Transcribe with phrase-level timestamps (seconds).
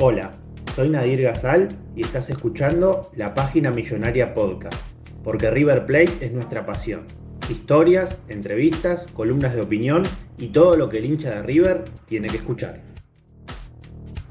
[0.00, 0.30] Hola,
[0.76, 4.80] soy Nadir Gazal y estás escuchando la página Millonaria Podcast,
[5.24, 7.02] porque River Plate es nuestra pasión.
[7.50, 10.04] Historias, entrevistas, columnas de opinión
[10.38, 12.80] y todo lo que el hincha de River tiene que escuchar.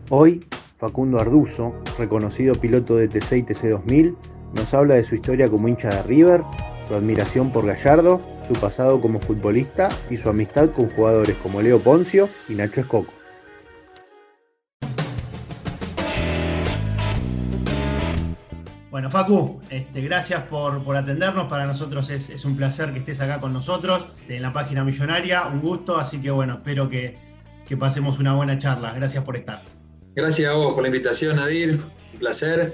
[0.10, 0.46] Hoy,
[0.78, 4.16] Facundo Arduzo, reconocido piloto de TC y TC2000,
[4.54, 6.44] nos habla de su historia como hincha de River,
[6.88, 11.80] su admiración por Gallardo, su pasado como futbolista y su amistad con jugadores como Leo
[11.80, 13.17] Poncio y Nacho Escoco.
[19.28, 21.50] Facu, este, gracias por, atendernos.
[21.50, 25.48] Para nosotros es, un placer que estés acá con nosotros en la página millonaria.
[25.48, 27.18] Un gusto, así que bueno, espero que,
[27.78, 28.94] pasemos una buena charla.
[28.94, 29.62] Gracias por estar.
[30.16, 31.82] Gracias a vos por la invitación, Nadir.
[32.14, 32.74] Un placer.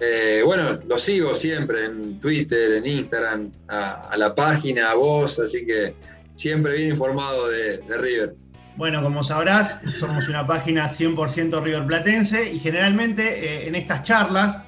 [0.00, 5.64] Eh, bueno, lo sigo siempre en Twitter, en Instagram, a, la página, a vos, así
[5.64, 5.94] que
[6.34, 8.34] siempre bien informado de, River.
[8.76, 14.58] Bueno, como sabrás, somos una página 100% River Platense y generalmente eh, en estas charlas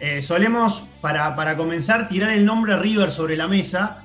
[0.00, 4.04] eh, solemos, para, comenzar, tirar el nombre River sobre la mesa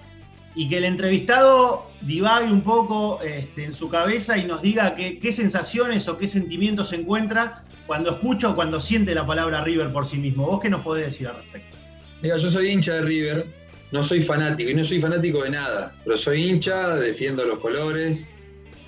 [0.55, 5.31] y que el entrevistado divague un poco este, en su cabeza y nos diga qué,
[5.31, 10.07] sensaciones o qué sentimientos se encuentra cuando escucha o cuando siente la palabra River por
[10.07, 10.45] sí mismo.
[10.45, 11.77] ¿Vos qué nos podés decir al respecto?
[12.21, 13.45] Mira, yo soy hincha de River,
[13.91, 18.27] no soy fanático y no soy fanático de nada, pero soy hincha, defiendo los colores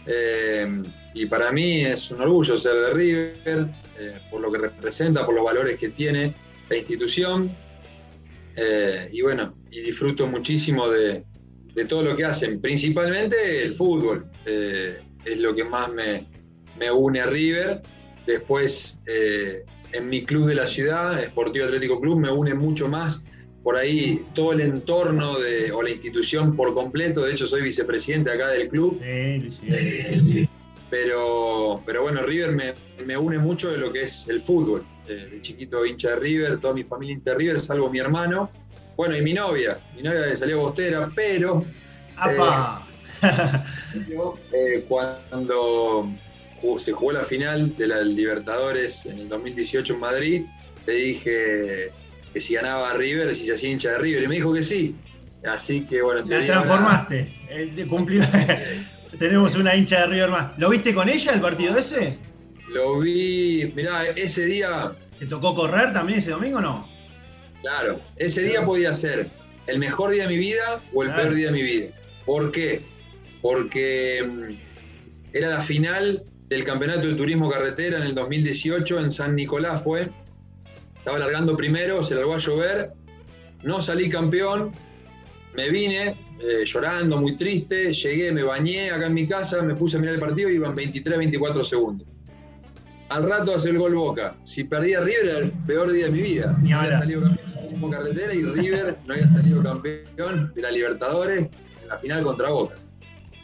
[0.05, 3.67] eh, y para mí es un orgullo ser de River,
[3.99, 6.33] eh, por lo que representa, por los valores que tiene
[6.69, 7.51] la institución.
[8.55, 11.23] Eh, y bueno, y disfruto muchísimo de,
[11.89, 14.27] todo lo que hacen, principalmente el fútbol.
[14.45, 16.25] Eh, es lo que más me,
[16.91, 17.81] une a River.
[18.25, 23.21] Después, eh, en mi club de la ciudad, Sportivo Atlético Club, me une mucho más
[23.61, 27.25] por ahí todo el entorno de, o la institución por completo.
[27.25, 28.99] De hecho, soy vicepresidente acá del club.
[30.89, 32.73] pero, pero bueno, River me,
[33.05, 36.73] me une mucho de lo que es el fútbol de chiquito hincha de River, toda
[36.73, 38.49] mi familia hincha de River, salvo mi hermano.
[38.95, 41.65] Bueno, y mi novia, mi novia le salió bostera, pero.
[42.25, 42.37] Eh,
[44.53, 46.09] eh, cuando
[46.79, 50.45] se jugó la final de la Libertadores en el 2018 en Madrid,
[50.87, 51.91] le dije
[52.33, 54.95] que si ganaba River, si se hacía hincha de River, y me dijo que sí.
[55.45, 56.25] Así que bueno.
[56.25, 57.31] La transformaste.
[59.19, 60.57] Tenemos una hincha de River más.
[60.57, 62.17] ¿Lo viste con ella el partido ese?
[62.69, 64.93] Lo vi, mirá, ese día.
[65.19, 66.87] ¿Te tocó correr también ese domingo o no?
[67.61, 69.29] Claro, ese día podía ser
[69.67, 71.87] el mejor día de mi vida o el peor día de mi vida.
[72.25, 72.81] ¿Por qué?
[73.41, 79.35] Porque mm, era la final del Campeonato de Turismo Carretera en el 2018 en San
[79.35, 80.09] Nicolás fue.
[80.97, 82.91] Estaba largando primero, se largó a llover,
[83.63, 84.71] no salí campeón,
[85.53, 89.97] me vine eh, llorando, muy triste, llegué, me bañé acá en mi casa, me puse
[89.97, 92.14] a mirar el partido y iban 23, 24 segundos
[93.09, 94.35] al rato hace el gol Boca.
[94.43, 96.57] Si perdía River era el peor día de mi vida.
[96.61, 101.39] no había salido campeón de carretera y River no había salido campeón de la Libertadores
[101.39, 102.75] en la final contra Boca.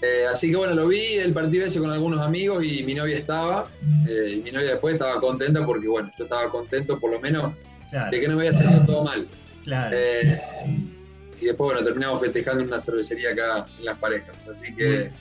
[0.02, 3.18] Eh, así que bueno, lo vi el partido ese con algunos amigos y mi novia
[3.18, 3.68] estaba.
[4.10, 7.54] Eh, y mi novia después estaba contenta porque bueno, yo estaba contento por lo menos
[8.10, 9.28] de que no me había salido todo mal.
[9.64, 9.96] Claro.
[9.96, 10.42] Eh,
[11.40, 14.36] y después bueno, terminamos festejando en una cervecería acá en las parejas.
[14.50, 15.12] Así que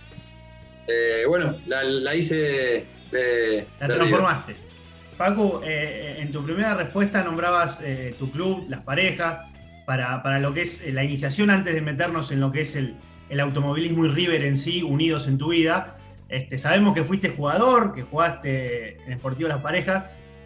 [1.27, 4.71] bueno, la hice la transformaste.
[5.21, 9.51] Paco, eh, en tu primera respuesta nombrabas eh, tu club, las parejas,
[9.85, 12.95] para, lo que es eh, la iniciación antes de meternos en lo que es el,
[13.39, 15.99] automovilismo y River en sí, unidos en tu vida.
[16.31, 20.05] Este, sabemos que fuiste jugador, que jugaste en Sportivo Las Parejas,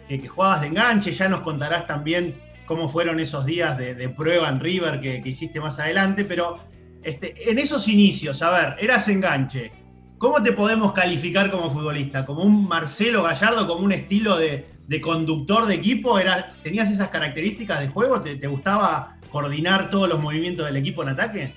[0.09, 2.35] que jugabas de enganche, ya nos contarás también
[2.65, 6.59] cómo fueron esos días de, prueba en River que, hiciste más adelante, pero
[7.03, 9.71] este, en esos inicios, a ver, eras enganche,
[10.17, 12.25] ¿cómo te podemos calificar como futbolista?
[12.25, 14.65] ¿Como un Marcelo Gallardo, como un estilo de,
[15.01, 16.19] conductor de equipo?
[16.19, 18.21] Era, ¿Tenías esas características de juego?
[18.21, 21.51] ¿Te, gustaba coordinar todos los movimientos del equipo en ataque?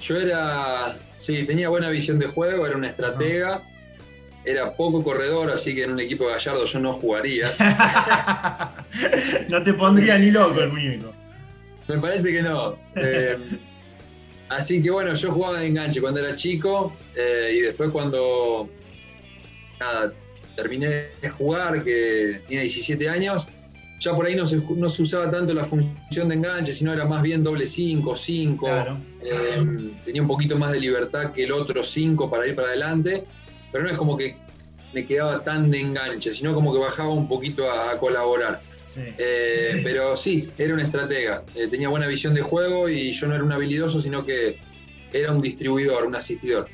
[0.00, 3.62] Yo era, sí, tenía buena visión de juego, era una estratega.
[4.44, 7.52] Era poco corredor, así que en un equipo de Gallardo yo no jugaría.
[9.48, 11.12] no te pondría ni loco el muñeco.
[11.86, 12.76] Me parece que no.
[12.96, 13.38] Eh,
[14.56, 18.68] así que bueno, yo jugaba de enganche cuando era chico eh, y después cuando
[19.80, 20.12] nada,
[20.56, 23.46] terminé de jugar, que tenía 17 años,
[24.00, 27.04] ya por ahí no se, no se usaba tanto la función de enganche, sino era
[27.04, 28.68] más bien doble 5, 5.
[29.22, 33.24] Eh, tenía un poquito más de libertad que el otro 5 para ir para adelante,
[33.70, 34.36] pero no es como que
[34.92, 38.60] me quedaba tan de enganche, sino como que bajaba un poquito a colaborar.
[38.96, 41.42] Eh, pero sí, era un estratega.
[41.54, 44.58] Eh, tenía buena visión de juego y yo no era un habilidoso, sino que
[45.12, 46.68] era un distribuidor, un asistidor.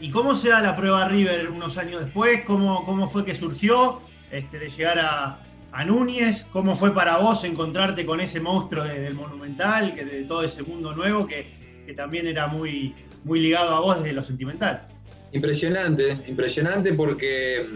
[0.00, 2.42] ¿Y cómo se da la prueba River unos años después?
[2.44, 4.00] ¿Cómo, cómo fue que surgió
[4.30, 5.42] este, de llegar a,
[5.86, 6.46] Núñez?
[6.52, 10.94] ¿Cómo fue para vos encontrarte con ese monstruo del Monumental, que de todo ese mundo
[10.94, 11.46] nuevo que,
[11.86, 12.94] que también era muy,
[13.24, 14.86] muy ligado a vos desde lo sentimental?
[15.32, 17.66] Impresionante, impresionante porque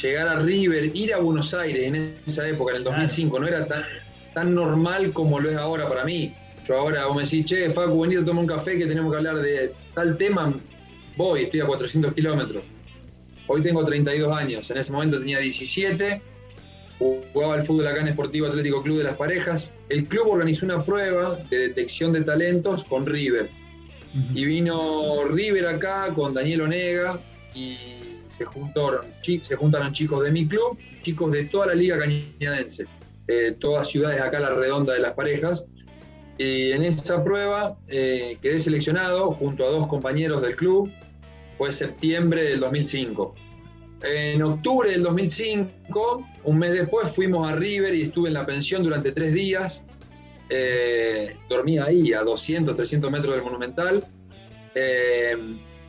[0.00, 3.66] llegar a River, ir a Buenos Aires en esa época, en el 2005, no era
[3.66, 3.84] tan,
[4.32, 6.34] tan normal como lo es ahora para mí.
[6.66, 9.16] Yo ahora, vos me decís, che, Facu, vení a tomar un café que tenemos que
[9.18, 10.52] hablar de tal tema.
[11.16, 12.62] Voy, estoy a 400 kilómetros.
[13.48, 16.22] Hoy tengo 32 años, en ese momento tenía 17,
[17.32, 19.72] jugaba al fútbol acá en Esportivo Atlético Club de las Parejas.
[19.88, 23.48] El club organizó una prueba de detección de talentos con River.
[24.34, 27.18] Y vino River acá con Daniel Onega
[27.54, 27.76] y
[28.36, 32.86] se, juntaron, se juntaron chicos de mi club, chicos de toda la liga cañadense,
[33.28, 35.64] eh, todas ciudades acá a la redonda de las parejas.
[36.38, 40.90] Y en esa prueba eh, quedé seleccionado junto a dos compañeros del club,
[41.58, 43.34] fue septiembre del 2005.
[44.02, 48.82] En octubre del 2005, un mes después, fuimos a River y estuve en la pensión
[48.82, 49.82] durante tres días.
[50.50, 54.04] Eh, dormí ahí a 200, 300 metros del Monumental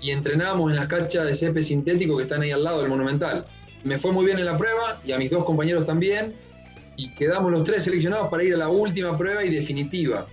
[0.03, 3.45] y entrenábamos en las canchas de césped sintético que están ahí al lado del Monumental.
[3.85, 6.33] Me fue muy bien en la prueba y a mis dos compañeros también,
[6.97, 10.27] y quedamos los tres seleccionados para ir a la última prueba y definitiva.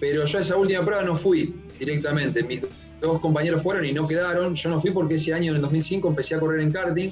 [0.00, 2.62] Pero yo a esa última prueba no fui directamente, mis
[3.02, 6.08] dos compañeros fueron y no quedaron, yo no fui porque ese año, en el 2005,
[6.08, 7.10] empecé a correr en karting.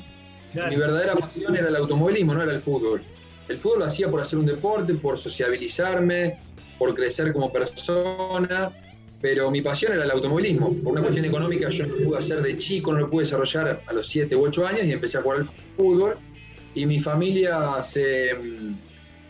[0.71, 3.03] Mi verdadera pasión era el automovilismo, no era el fútbol.
[3.49, 6.39] El fútbol lo hacía por hacer un deporte, por sociabilizarme,
[6.79, 8.73] por crecer como persona
[9.25, 10.75] pero mi pasión era el automovilismo.
[10.83, 13.81] Por una cuestión económica yo no lo pude hacer de chico, no lo pude desarrollar
[13.87, 15.49] a los 7 u 8 años y empecé a jugar al
[15.79, 16.19] fútbol.
[16.75, 18.35] Y mi familia se...
[18.35, 18.75] Mm,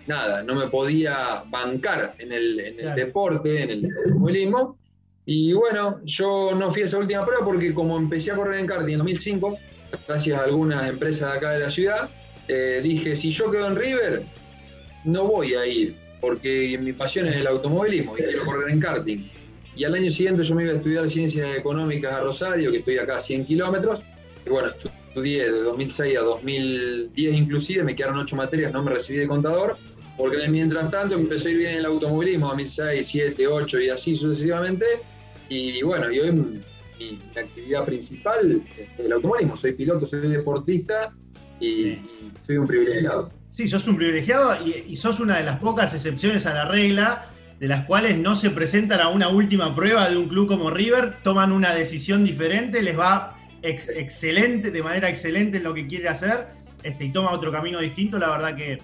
[0.08, 4.76] nada, no me podía bancar en el, deporte, en el automovilismo.
[5.26, 8.66] Y bueno, yo no fui a esa última prueba porque como empecé a correr en
[8.66, 9.56] karting en 2005,
[10.08, 12.10] gracias a algunas empresas de acá de la ciudad,
[12.48, 14.24] eh, dije, si yo quedo en River,
[15.04, 19.33] no voy a ir, porque mi pasión es el automovilismo y quiero correr en karting.
[19.76, 22.98] Y al año siguiente yo me iba a estudiar Ciencias Económicas a Rosario, que estoy
[22.98, 24.00] acá a 100 kilómetros.
[24.46, 24.70] Y bueno,
[25.08, 29.76] estudié de 2006 a 2010 inclusive, me quedaron ocho materias, no me recibí de contador,
[30.16, 34.14] porque mientras tanto empezó a ir bien en el automovilismo, 2006, 7, 8 y así
[34.14, 34.84] sucesivamente.
[35.48, 36.62] Y bueno, y hoy mi,
[37.36, 39.56] actividad principal es el automovilismo.
[39.56, 41.12] Soy piloto, soy deportista
[41.58, 41.98] y,
[42.46, 43.30] soy un privilegiado.
[43.50, 47.30] Sí, sos un privilegiado y, y sos una de las pocas excepciones a la regla
[47.64, 51.14] de las cuales no se presentan a una última prueba de un club como River,
[51.22, 56.46] toman una decisión diferente, les va excelente, de manera excelente en lo que quiere hacer,
[56.82, 58.82] este, y toma otro camino distinto, la verdad que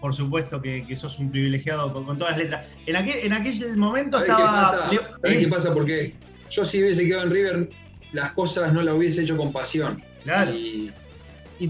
[0.00, 2.66] por supuesto que, sos un privilegiado con, todas las letras.
[2.86, 4.88] En aquel, en aquel momento estaba...
[4.88, 5.40] Qué pasa?
[5.40, 5.74] qué pasa?
[5.74, 6.14] Porque
[6.52, 7.70] yo si hubiese quedado en River,
[8.12, 10.00] las cosas no las hubiese hecho con pasión.
[10.22, 10.54] Claro.
[10.54, 10.92] Y,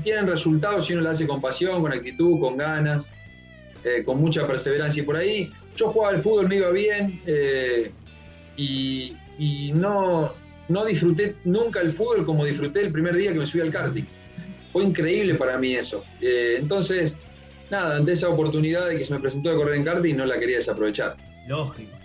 [0.05, 3.11] tienen resultados si uno las hace con pasión, con actitud, con ganas,
[3.83, 5.03] eh, con mucha perseverancia.
[5.03, 7.93] Y por ahí yo jugaba al fútbol, me iba bien eh,
[8.57, 10.33] y, no,
[10.69, 14.05] no disfruté nunca el fútbol como disfruté el primer día que me subí al karting.
[14.73, 16.05] Fue increíble para mí eso.
[16.21, 17.17] Eh, entonces,
[17.71, 20.39] nada, ante esa oportunidad de que se me presentó de correr en karting, no la
[20.39, 21.17] quería desaprovechar.
[21.49, 21.97] Lógico.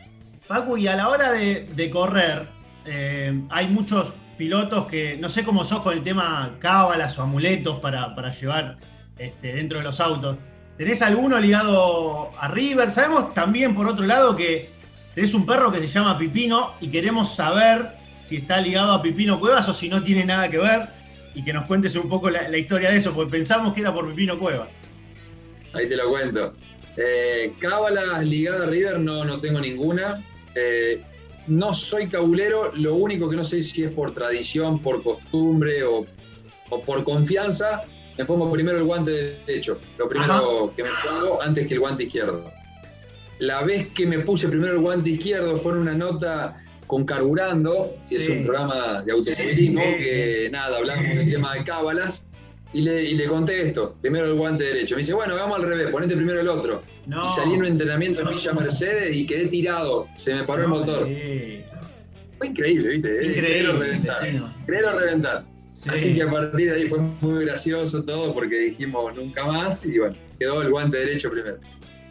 [0.48, 2.44] Paco, y a la hora de, correr,
[2.86, 7.80] eh, hay muchos pilotos que, no sé cómo sos con el tema cábalas o amuletos
[7.80, 8.78] para, llevar
[9.18, 10.38] este, dentro de los autos.
[10.78, 12.92] ¿Tenés alguno ligado a River?
[12.92, 14.70] Sabemos también, por otro lado, que
[15.14, 17.88] tenés un perro que se llama Pipino y queremos saber
[18.22, 20.88] si está ligado a Pipino Cuevas o si no tiene nada que ver
[21.34, 24.10] y que nos cuentes un poco la, historia de eso, porque pensamos que era por
[24.10, 24.70] Pipino Cuevas.
[25.74, 26.54] Ahí te lo cuento.
[26.98, 30.24] Eh, cábalas ligada a River no, no tengo ninguna.
[30.56, 31.02] Eh,
[31.48, 36.06] no soy cabulero, lo único que no sé si es por tradición, por costumbre o,
[36.86, 37.84] por confianza,
[38.18, 42.04] me pongo primero el guante derecho, lo primero que me pongo antes que el guante
[42.04, 42.52] izquierdo.
[43.40, 47.92] La vez que me puse primero el guante izquierdo fue en una nota con Carburando,
[48.08, 52.24] que es un programa de automovilismo, que nada, hablamos del tema de cábalas,
[52.74, 54.96] y le, conté esto, primero el guante derecho.
[54.96, 56.82] Me dice, bueno, vamos al revés, ponete primero el otro.
[57.08, 60.68] y salí en un entrenamiento en Villa Mercedes y quedé tirado, se me paró el
[60.68, 61.08] motor.
[62.38, 63.26] Fue increíble, ¿viste?
[63.26, 64.22] Increíble, reventar.
[64.66, 65.55] Creer reventar.
[65.88, 70.00] Así que a partir de ahí fue muy gracioso todo porque dijimos nunca más y
[70.00, 71.58] bueno, quedó el guante derecho primero.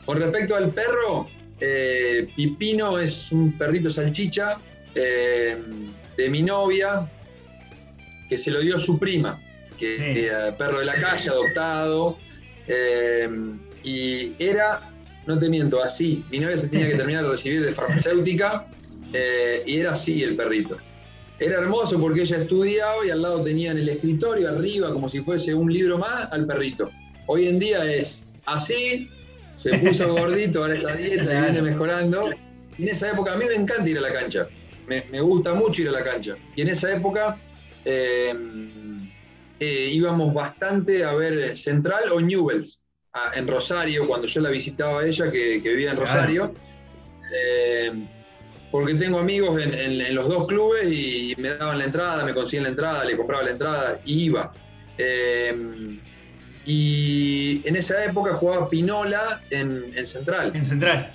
[0.04, 1.26] Con respecto al perro,
[1.60, 4.58] eh, Pipino es un perrito salchicha
[4.94, 5.56] eh,
[6.16, 7.08] de mi novia
[8.28, 9.40] que se lo dio su prima
[9.78, 12.18] que, eh, perro de la calle, adoptado.
[12.66, 13.28] Eh,
[13.82, 14.90] y era,
[15.26, 16.24] no te miento, así.
[16.30, 18.66] Mi novia se tenía que terminar de recibir de farmacéutica
[19.12, 20.78] eh, y era así el perrito.
[21.38, 25.20] Era hermoso porque ella estudiaba y al lado tenía en el escritorio, arriba, como si
[25.20, 26.90] fuese un libro más, al perrito.
[27.26, 29.10] Hoy en día es así,
[29.56, 32.30] se puso gordito, ahora está dieta y viene mejorando.
[32.78, 34.46] Y en esa época, a mí me encanta ir a la cancha.
[34.86, 36.36] Me, gusta mucho ir a la cancha.
[36.54, 37.36] Y en esa época
[37.84, 38.34] eh,
[39.58, 42.80] íbamos bastante a ver Central o Newells
[43.34, 46.54] en Rosario, cuando yo la visitaba a ella, que, vivía en Rosario.
[47.32, 47.92] Eh,
[48.74, 52.70] porque tengo amigos en, los dos clubes y me daban la entrada, me consiguen la
[52.70, 54.52] entrada, le compraba la entrada y iba.
[54.98, 55.96] Eh,
[56.66, 60.50] y en esa época jugaba Pinola en, Central.
[60.56, 61.12] En Central.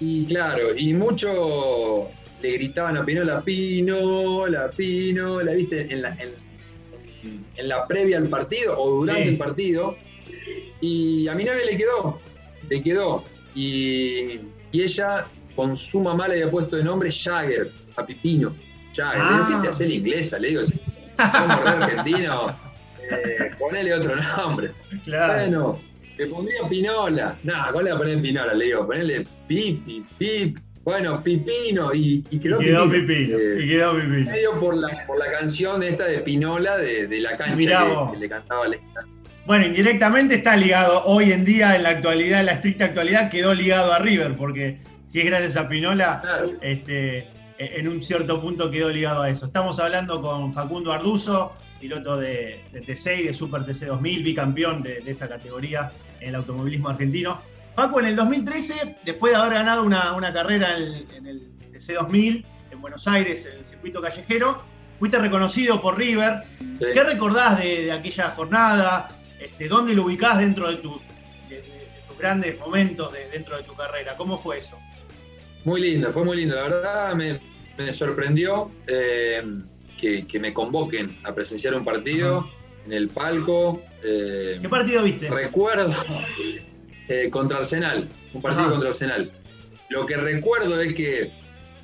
[0.00, 2.10] Y claro, y mucho
[2.42, 6.14] le gritaban a Pinola, Pinola, Pinola, viste, en la,
[7.56, 9.96] en la previa al partido o durante el partido.
[10.82, 12.20] Y a mi novia le quedó,
[12.68, 13.24] le quedó.
[13.54, 14.40] Y,
[14.74, 15.24] ella
[15.54, 18.54] con su mamá le había puesto de nombre Jagger, a Pipino.
[18.94, 19.48] Jagger, ah.
[19.48, 20.38] ¿qué te hace el inglesa?
[20.38, 20.62] Le digo,
[21.16, 22.56] como re argentino,
[23.10, 24.72] eh, ponele otro nombre.
[25.06, 25.80] Bueno,
[26.16, 27.36] le pondría Pinola.
[27.42, 28.54] Nada, ¿cuál le voy a poner Pinola?
[28.54, 33.38] Le digo, ponele Pipi, Pip, bueno, Pipino, y, y quedó, Pipino.
[33.58, 34.30] y quedó Pipino.
[34.30, 38.66] Medio por la, por la canción esta de Pinola de, la cancha que, le cantaba
[39.46, 43.54] Bueno, indirectamente está ligado hoy en día, en la actualidad, en la estricta actualidad, quedó
[43.54, 44.78] ligado a River, porque
[45.14, 47.24] si es gracias a Pinola, este, e,
[47.58, 49.46] en un cierto punto quedó ligado a eso.
[49.46, 55.92] Estamos hablando con Facundo Arduzo, piloto de, T6, de Super TC2000, bicampeón de esa categoría
[56.18, 57.40] en el automovilismo argentino.
[57.76, 61.42] Paco, en el 2013, después de haber ganado una, carrera en, el
[61.74, 64.64] C2000 en Buenos Aires, en el circuito callejero,
[64.98, 66.42] fuiste reconocido por River.
[66.80, 69.10] ¿Qué recordás de, aquella jornada?
[69.38, 71.00] Este, ¿Dónde lo ubicás dentro de tus,
[72.18, 74.16] grandes momentos dentro de tu carrera?
[74.16, 74.76] ¿Cómo fue eso?
[75.64, 76.54] Muy lindo, fue muy lindo.
[76.56, 79.42] La verdad me, sorprendió eh,
[79.98, 82.48] que, me convoquen a presenciar un partido
[82.86, 83.82] en el palco.
[84.04, 85.30] Eh, ¿Qué partido viste?
[85.30, 85.94] Recuerdo,
[87.08, 89.30] eh, contra Arsenal, un partido contra Arsenal.
[89.88, 91.30] Lo que recuerdo es que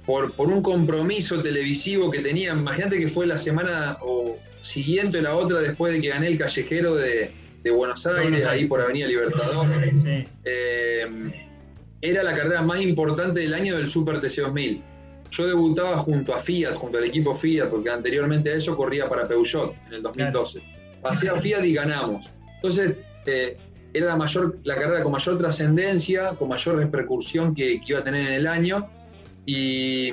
[0.05, 5.35] por, por un compromiso televisivo que tenía, imagínate que fue la semana o siguiente la
[5.35, 7.33] otra después de que gané el callejero de,
[7.75, 9.67] Buenos Aires, ahí por Avenida Libertador.
[10.45, 11.50] Eh,
[12.03, 14.83] era la carrera más importante del año del Super TC 2000.
[15.31, 19.29] Yo debutaba junto a Fiat, junto al equipo Fiat, porque anteriormente a eso corría para
[19.29, 20.61] Peugeot en el 2012.
[21.03, 22.29] Pasé a Fiat y ganamos.
[22.57, 23.57] Entonces, eh,
[23.93, 28.29] era la, mayor, la carrera con mayor trascendencia, con mayor repercusión que, iba a tener
[28.29, 28.89] en el año.
[29.47, 30.13] Y,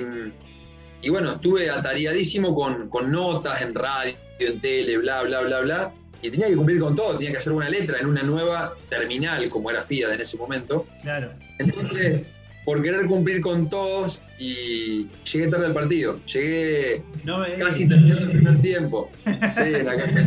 [1.08, 5.92] bueno, estuve atareadísimo con, notas en radio, en tele, bla, bla, bla, bla.
[6.22, 9.48] Y tenía que cumplir con todo, tenía que hacer una letra en una nueva terminal,
[9.48, 10.86] como era FIAD en ese momento.
[11.02, 11.30] Claro.
[11.58, 12.22] Entonces,
[12.64, 16.18] por querer cumplir con todos, y llegué tarde al partido.
[16.26, 17.02] Llegué
[17.58, 19.10] casi terminando el primer tiempo.
[19.24, 20.24] Sí, en la casa.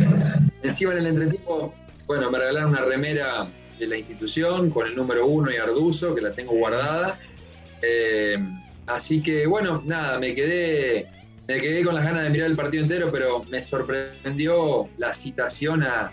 [0.62, 1.74] Encima en el entretiempo
[2.06, 6.20] bueno, me regalaron una remera de la institución con el número uno y Arduzo, que
[6.20, 7.18] la tengo guardada.
[7.80, 8.36] Eh,
[8.86, 11.06] así que, bueno, nada, me quedé,
[11.52, 15.82] me quedé con las ganas de mirar el partido entero, pero me sorprendió la citación
[15.82, 16.10] a,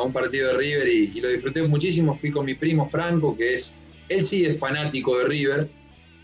[0.00, 2.16] un partido de River y, lo disfruté muchísimo.
[2.16, 3.74] Fui con mi primo Franco, que es,
[4.08, 5.68] él sí es fanático de River.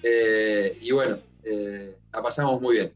[0.05, 2.93] Eh, y bueno, eh, la pasamos muy bien.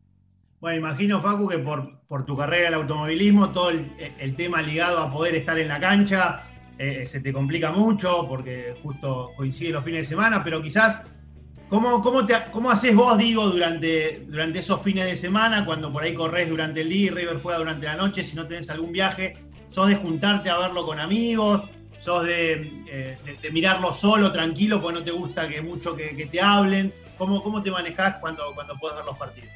[0.60, 5.00] Bueno, imagino, Facu, que por, por tu carrera en el automovilismo, todo el, tema ligado
[5.00, 6.44] a poder estar en la cancha
[6.78, 11.02] eh, se te complica mucho porque justo coincide los fines de semana, pero quizás,
[11.72, 16.02] ¿cómo, cómo, te, cómo haces vos, digo, durante, durante esos fines de semana, cuando por
[16.02, 18.92] ahí corres durante el día y River juega durante la noche, si no tenés algún
[18.92, 19.38] viaje?
[19.70, 21.62] ¿Sos de juntarte a verlo con amigos?
[21.98, 23.16] ¿Sos de, eh,
[23.52, 26.92] mirarlo solo, tranquilo, porque no te gusta que mucho que, que te hablen?
[27.16, 29.48] ¿Cómo, cómo te manejás cuando, cuando puedes ver los partidos?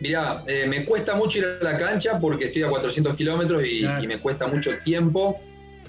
[0.00, 3.84] Mirá, eh, me cuesta mucho ir a la cancha porque estoy a 400 kilómetros y,
[4.06, 5.38] me cuesta mucho tiempo.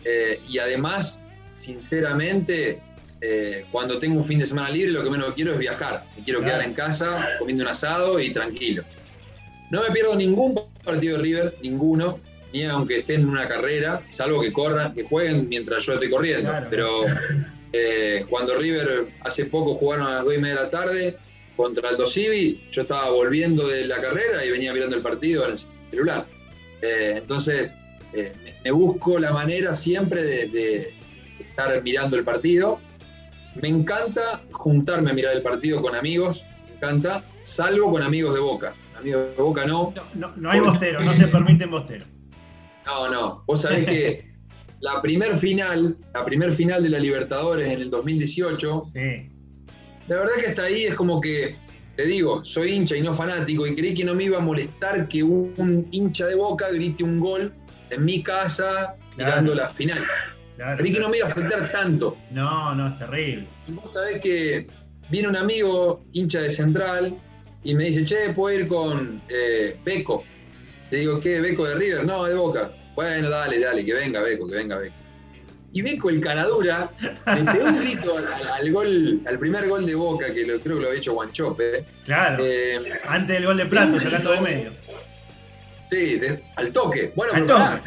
[0.03, 1.21] Eh, y además,
[1.53, 2.81] sinceramente,
[3.23, 6.03] eh, cuando tengo un fin de semana libre, lo que menos quiero es viajar.
[6.17, 8.83] Me quiero quedar en casa comiendo un asado y tranquilo.
[9.71, 12.19] No me pierdo ningún partido de River, ninguno,
[12.51, 16.51] ni aunque estén en una carrera, salvo que corran, que jueguen mientras yo estoy corriendo.
[16.69, 17.05] Pero
[18.29, 21.17] cuando River hace poco jugaron a las 2 y media de la tarde,
[21.55, 25.51] contra Aldo Civi, yo estaba volviendo de la carrera y venía mirando el partido en
[25.51, 25.57] el
[25.91, 26.25] celular.
[26.81, 27.73] Eh, entonces,
[28.13, 30.93] eh, me busco la manera siempre de,
[31.39, 32.79] estar mirando el partido.
[33.61, 38.39] Me encanta juntarme a mirar el partido con amigos, me encanta, salvo con amigos de
[38.39, 38.73] Boca.
[38.97, 39.93] Amigos de Boca no.
[40.15, 42.07] No, no, hay bostero, no se permiten bosteros.
[42.85, 43.43] No, no.
[43.45, 44.33] Vos sabés que
[44.81, 49.29] la primer final, la primer final de la Libertadores en el 2018, sí
[50.07, 51.55] la verdad que hasta ahí es como que,
[51.95, 55.07] te digo, soy hincha y no fanático y creí que no me iba a molestar
[55.07, 57.53] que un hincha de boca grite un gol
[57.89, 60.03] en mi casa tirando la final.
[60.77, 62.17] Creí que no me iba a afectar tanto.
[62.31, 63.45] No, no, es terrible.
[63.67, 64.67] Y vos sabés que
[65.09, 67.13] viene un amigo hincha de Central
[67.63, 70.23] y me dice, che, ¿puedo ir con eh, Beco?
[70.89, 71.39] Te digo, ¿qué?
[71.39, 72.05] ¿Beco de River?
[72.05, 72.71] No, de Boca.
[72.95, 75.03] Bueno, dale, dale, que venga Beco, que venga Beco
[75.73, 76.89] y Beco el caradura
[77.25, 80.81] me pegó un grito al, gol, al primer gol de Boca, que lo, creo que
[80.83, 81.83] lo había hecho Guanchope.
[82.05, 82.45] Claro.
[82.45, 84.71] Eh, antes del gol de Prato, sacando de medio.
[85.89, 86.21] Sí,
[86.55, 87.11] al toque.
[87.15, 87.79] Bueno, pero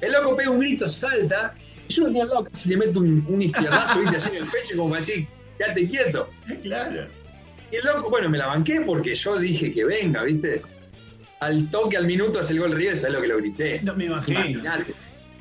[0.00, 1.54] el loco pega un grito, salta,
[1.88, 4.94] yo decía, loco, si le meto un, un izquierdazo, viste, así en el pecho, como
[4.94, 5.26] así,
[5.58, 6.30] quédate quieto.
[6.62, 7.06] Claro.
[7.70, 10.62] Y el loco, bueno, me la banqué porque yo dije que venga, viste.
[11.40, 13.80] Al toque, al minuto, hace el gol River, ¿sabes lo que lo grité?
[13.82, 14.40] No me imagino.
[14.40, 14.94] Imaginate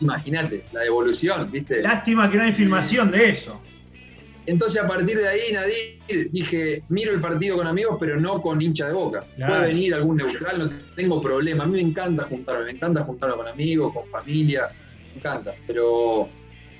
[0.04, 1.82] imagínate, la devolución, ¿viste?
[1.82, 3.60] Lástima que no hay filmación de eso.
[4.46, 8.62] Entonces a partir de ahí, Nadir, dije, miro el partido con amigos, pero no con
[8.62, 9.24] hincha de boca.
[9.38, 11.64] Puede venir algún neutral, no tengo problema.
[11.64, 14.70] A mí me encanta juntarme, me encanta juntarme con amigos, con familia,
[15.15, 15.53] encanta.
[15.67, 16.29] Pero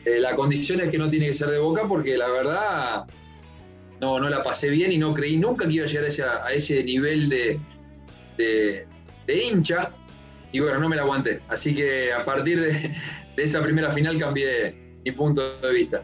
[0.06, 3.06] eh, la condición es que no tiene que ser de boca porque la verdad
[4.02, 6.84] no, no la pasé bien y no creí nunca que iba a llegar a ese,
[6.84, 7.60] nivel de,
[8.38, 9.92] de hincha
[10.54, 11.42] y bueno, no me la aguanté.
[11.50, 12.96] Así que a partir de,
[13.38, 16.02] esa primera final cambié mi punto de vista.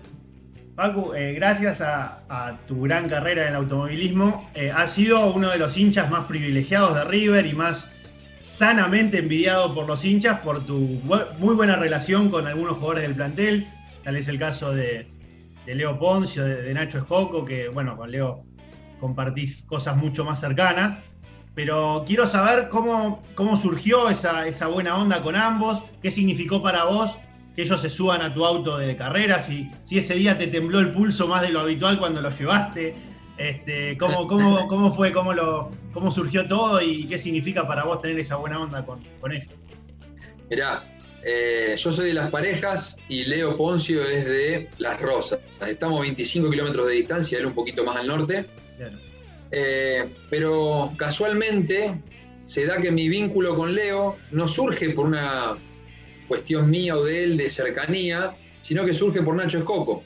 [0.75, 5.58] Pacu, eh, gracias a, tu gran carrera en el automovilismo, eh, has sido uno de
[5.58, 7.88] los hinchas más privilegiados de River y más
[8.60, 10.78] sanamente envidiado por los hinchas por tu
[11.39, 13.67] muy buena relación con algunos jugadores del plantel.
[14.04, 15.08] Tal es el caso de,
[15.65, 18.43] Leo Poncio, de, de, Nacho Escoco, que bueno, con Leo
[19.00, 20.98] compartís cosas mucho más cercanas
[21.60, 27.17] pero quiero saber cómo, cómo surgió esa, buena onda con ambos, qué significó para vos
[27.54, 30.80] que ellos se suban a tu auto de carrera, si, si ese día te tembló
[30.80, 32.95] el pulso más de lo habitual cuando lo llevaste,
[33.39, 38.02] este, cómo, cómo, cómo fue, cómo, lo, cómo surgió todo y qué significa para vos
[38.02, 39.47] tener esa buena onda con, ellos.
[40.49, 40.84] Mirá,
[41.23, 45.39] eh, yo soy de Las Parejas y Leo Poncio es de Las Rosas.
[45.65, 48.45] Estamos a 25 kilómetros de distancia, él un poquito más al norte.
[49.52, 51.95] Eh, pero casualmente
[52.43, 55.56] se da que mi vínculo con Leo no surge por una
[56.28, 60.04] cuestión mía o de él de cercanía, sino que surge por Nacho Escoco.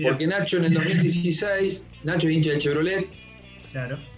[0.00, 3.08] Porque Nacho en el 2016, Nacho es hincha de Chevrolet.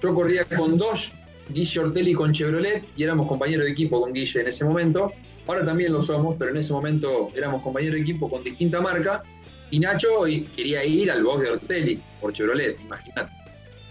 [0.02, 1.12] Yo corría con dos,
[1.48, 5.12] Guille Ortelli con Chevrolet, y éramos compañeros de equipo con Guille en ese momento.
[5.46, 9.22] Ahora también lo somos, pero en ese momento éramos compañeros de equipo con distinta marca.
[9.70, 13.44] Y Nacho quería ir al box de Ortelli por Chevrolet, imagínate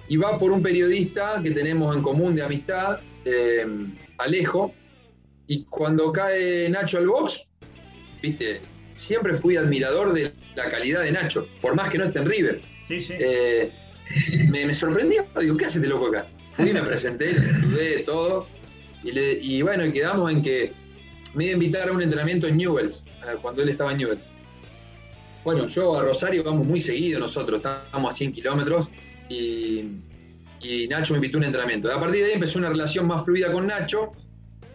[0.08, 3.66] y va por un periodista que tenemos en común de amistad, eh,
[4.18, 4.74] Alejo,
[5.48, 7.46] y cuando cae Nacho al box,
[8.22, 8.62] viste,
[8.96, 12.62] siempre fui admirador de la calidad de Nacho, por más que no esté en River.
[12.90, 13.72] Eh,
[14.50, 16.28] me, sorprendió, digo, ¿qué hace este loco acá?
[16.56, 18.48] Fui, me presenté, le saludé, todo,
[19.04, 20.72] y, bueno, quedamos en que
[21.34, 23.04] me iba a invitar a un entrenamiento en Newells,
[23.42, 24.22] cuando él estaba en Newells.
[25.44, 28.88] Bueno, yo a Rosario vamos muy seguido nosotros, estamos a 100 kilómetros,
[29.30, 30.00] y,
[30.90, 31.94] Nacho me invitó a un entrenamiento.
[31.94, 34.14] A partir de ahí empezó una relación más fluida con Nacho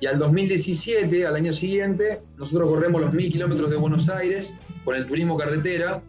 [0.01, 4.95] y al 2017, al año siguiente, nosotros corremos los mil kilómetros de Buenos Aires con
[4.95, 6.03] el turismo carretera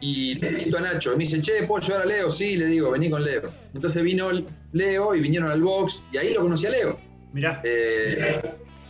[0.00, 1.12] y le invito a Nacho.
[1.12, 2.30] Y me dice, che, ¿puedo llevar a Leo?
[2.30, 3.42] Sí, le digo, vení con Leo.
[3.74, 4.30] Entonces vino
[4.72, 6.98] Leo y vinieron al box y ahí lo conocí a Leo.
[7.32, 7.60] Mirá.
[7.64, 8.40] Eh,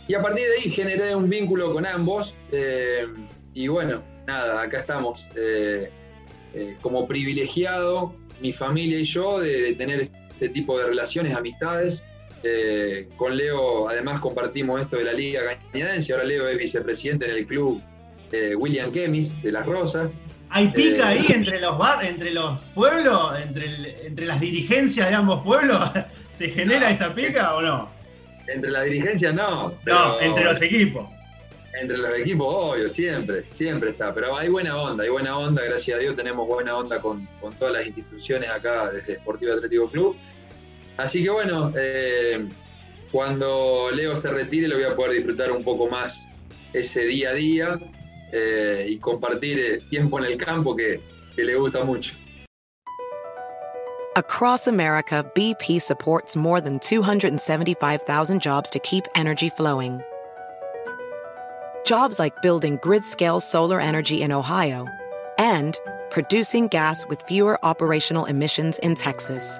[0.07, 2.35] y a partir de ahí generé un vínculo con ambos.
[2.51, 3.07] Eh,
[3.53, 5.25] y bueno, nada, acá estamos.
[5.35, 5.89] Eh,
[6.81, 12.03] como privilegiado mi familia y yo de, tener este tipo de relaciones, amistades.
[12.47, 16.13] Eh, con Leo, además, compartimos esto de la Liga Cañadense.
[16.13, 17.81] Ahora Leo es vicepresidente en el club
[18.31, 20.13] eh, William Kemis de Las Rosas.
[20.51, 25.09] ¿Hay pica Eh, ahí entre los bar, entre los pueblos, entre, el- entre las dirigencias
[25.09, 25.79] de ambos pueblos?
[26.37, 27.89] ¿Se genera esa pica o no?
[28.47, 29.73] Entre la dirigencia no.
[29.87, 31.07] No, entre los equipos.
[31.81, 34.13] entre los equipos, obvio, siempre, siempre está.
[34.13, 37.53] Pero hay buena onda, hay buena onda, gracias a Dios tenemos buena onda con, con
[37.55, 40.15] todas las instituciones acá desde Sportivo Atlético Club.
[40.97, 42.45] Así que bueno, eh,
[43.11, 46.29] cuando Leo se retire lo voy a poder disfrutar un poco más
[46.73, 47.79] ese día a día
[48.31, 50.99] eh, y compartir eh, tiempo en el campo que,
[51.35, 52.13] que le gusta mucho.
[54.17, 60.01] Across America, BP supports more than 275,000 jobs to keep energy flowing.
[61.85, 64.87] Jobs like building grid scale solar energy in Ohio
[65.37, 65.77] and
[66.09, 69.59] producing gas with fewer operational emissions in Texas.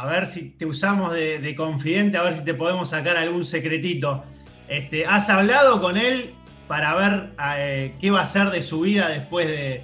[0.00, 3.44] A ver si te usamos de, de confidente, a ver si te podemos sacar algún
[3.44, 4.24] secretito.
[4.66, 6.30] Este, ¿Has hablado con él
[6.68, 9.82] para ver eh, qué va a hacer de su vida después de,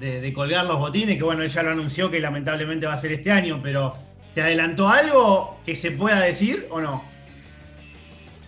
[0.00, 1.16] de- de colgar los botines?
[1.16, 3.94] Que bueno, él ya lo anunció que lamentablemente va a ser este año, pero
[4.34, 7.02] ¿te adelantó algo que se pueda decir o no?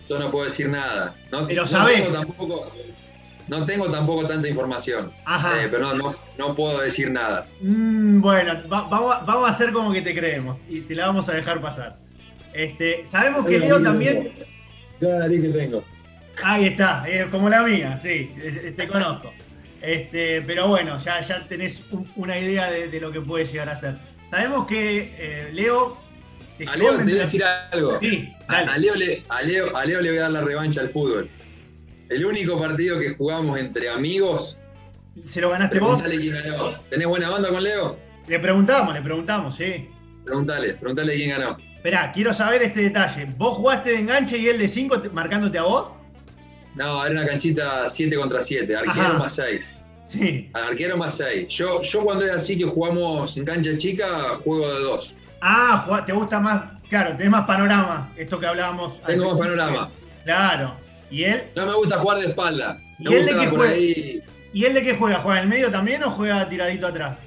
[0.07, 1.15] Yo no puedo decir nada.
[1.31, 1.69] No, Pero no
[2.11, 2.71] tampoco,
[3.47, 5.11] no tengo tampoco tanta información.
[5.25, 5.63] Ajá.
[5.63, 7.45] Eh, pero no, no, no puedo decir nada.
[7.61, 11.07] Mm, bueno, va- vamos, a- vamos a hacer como que te creemos y te la
[11.07, 11.97] vamos a dejar pasar.
[12.53, 14.31] Este, sabemos que Leo también.
[14.99, 15.83] La nariz que tengo.
[16.43, 18.31] Ahí está, es como la mía, sí,
[18.75, 19.31] te conozco.
[19.81, 23.69] Este, pero bueno, ya, ya tenés un- una idea de, de lo que puede llegar
[23.69, 23.95] a ser.
[24.29, 25.97] Sabemos que eh, Leo.
[26.57, 27.97] te A Leo te voy a decir algo.
[27.99, 30.89] Sí, a Leo le, a, Leo, a Leo le voy a dar la revancha al
[30.89, 31.27] fútbol.
[32.11, 34.57] El único partido que jugamos entre amigos,
[35.27, 36.01] ¿Se lo ganaste vos?
[36.03, 36.73] quién ganó.
[36.89, 37.97] ¿Tenés buena onda con Leo?
[38.27, 39.89] Le preguntamos, le preguntamos, sí.
[40.25, 41.57] Preguntale, preguntale quién ganó.
[41.73, 43.27] Esperá, quiero saber este detalle.
[43.37, 45.87] ¿Vos jugaste de enganche y él de 5 marcándote a vos?
[46.75, 49.13] No, era una canchita 7 contra 7, arquero Ajá.
[49.17, 49.73] más 6.
[50.07, 50.49] Sí.
[50.51, 51.47] Arquero más 6.
[51.47, 55.13] Yo, yo cuando era así que jugamos en cancha chica, juego de 2.
[55.39, 59.01] Ah, te gusta más, claro, tenés más panorama, esto que hablábamos.
[59.03, 59.89] Tengo más panorama.
[60.25, 60.80] Claro.
[61.11, 61.43] ¿Y él?
[61.55, 62.79] No me gusta jugar de espalda.
[62.99, 63.71] ¿Y él de qué juega?
[63.73, 64.21] ahí.
[64.53, 65.19] ¿Y él de qué juega?
[65.19, 67.17] ¿Juega en el medio también o juega tiradito atrás?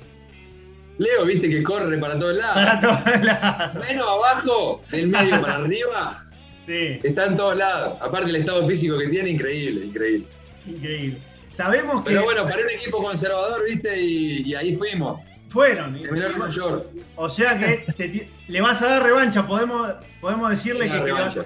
[0.98, 2.54] Leo, viste que corre para todos lados.
[2.54, 3.74] Para todos lados.
[3.86, 6.20] Menos abajo, del medio para arriba,
[6.66, 7.98] Sí, está en todos lados.
[8.00, 10.26] Aparte el estado físico que tiene, increíble, increíble.
[10.66, 11.18] increíble.
[11.52, 15.20] Sabemos que Pero bueno, para un equipo conservador, viste, y, y ahí fuimos.
[15.50, 16.00] fueron.
[16.00, 16.90] Terminó mayor.
[17.16, 19.92] O sea que te le vas a dar revancha, podemos,
[20.22, 21.44] podemos decirle que, que le vas- revancha.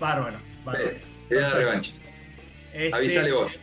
[0.00, 0.36] Bárbaro.
[0.64, 0.88] bárbaro.
[0.90, 0.96] Sí,
[1.28, 1.92] te voy a dar revancha.
[2.72, 3.58] Este, Avisale vos.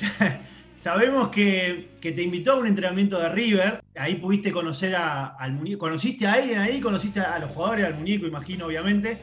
[0.74, 3.82] Sabemos que, que te invitó a un entrenamiento de River.
[3.96, 5.80] Ahí pudiste conocer a- al muñeco.
[5.80, 6.80] ¿Conociste a alguien ahí?
[6.80, 9.16] ¿Conociste a los jugadores, al muñeco, imagino, obviamente?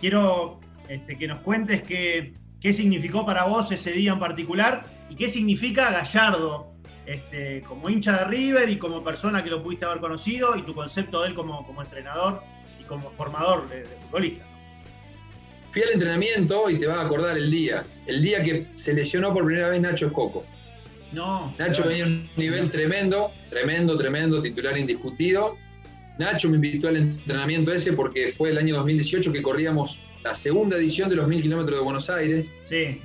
[0.00, 5.14] Quiero este, que nos cuentes qué, qué significó para vos ese día en particular y
[5.16, 6.72] qué significa Gallardo
[7.06, 10.74] este, como hincha de River y como persona que lo pudiste haber conocido y tu
[10.74, 12.42] concepto de él como, como entrenador
[12.78, 14.44] y como formador de, de futbolista.
[15.76, 17.84] Fui al entrenamiento y te vas a acordar el día.
[18.06, 20.42] El día que se lesionó por primera vez Nacho Escoco.
[21.12, 25.58] No, Nacho venía a un nivel tremendo, tremendo, tremendo, titular indiscutido.
[26.18, 30.78] Nacho me invitó al entrenamiento ese porque fue el año 2018 que corríamos la segunda
[30.78, 32.46] edición de los mil kilómetros de Buenos Aires.
[32.70, 32.98] Sí.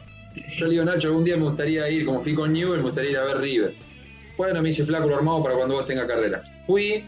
[0.56, 3.12] Yo le digo, Nacho, algún día me gustaría ir, como fui con Newell, me gustaría
[3.12, 3.74] ir a ver River.
[4.38, 6.42] Bueno, me hice flaco lo armado para cuando vos tengas carrera.
[6.66, 7.04] Fui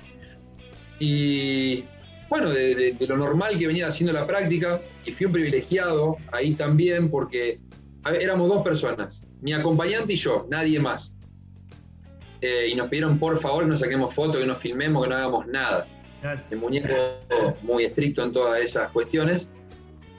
[0.99, 1.85] y,
[2.33, 6.17] bueno, de, de- de lo normal que venía haciendo la práctica, y fui un privilegiado
[6.31, 7.59] ahí también, porque
[8.03, 11.13] ver, éramos dos personas, mi acompañante y yo, nadie más.
[12.41, 15.15] Eh, y nos pidieron por favor que no saquemos fotos, que no filmemos, que no
[15.15, 15.85] hagamos nada
[16.49, 16.93] el muñeco
[17.61, 19.47] muy estricto en todas esas cuestiones.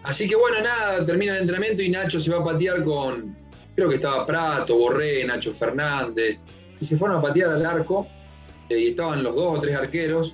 [0.04, 3.34] Así que bueno, nada, termina el entrenamiento y Nacho se va a patear con,
[3.74, 6.38] creo que estaba Prato, Borré, Nacho Fernández,
[6.80, 8.06] y se fueron a patear al arco,
[8.68, 10.32] eh, y estaban los dos o tres arqueros,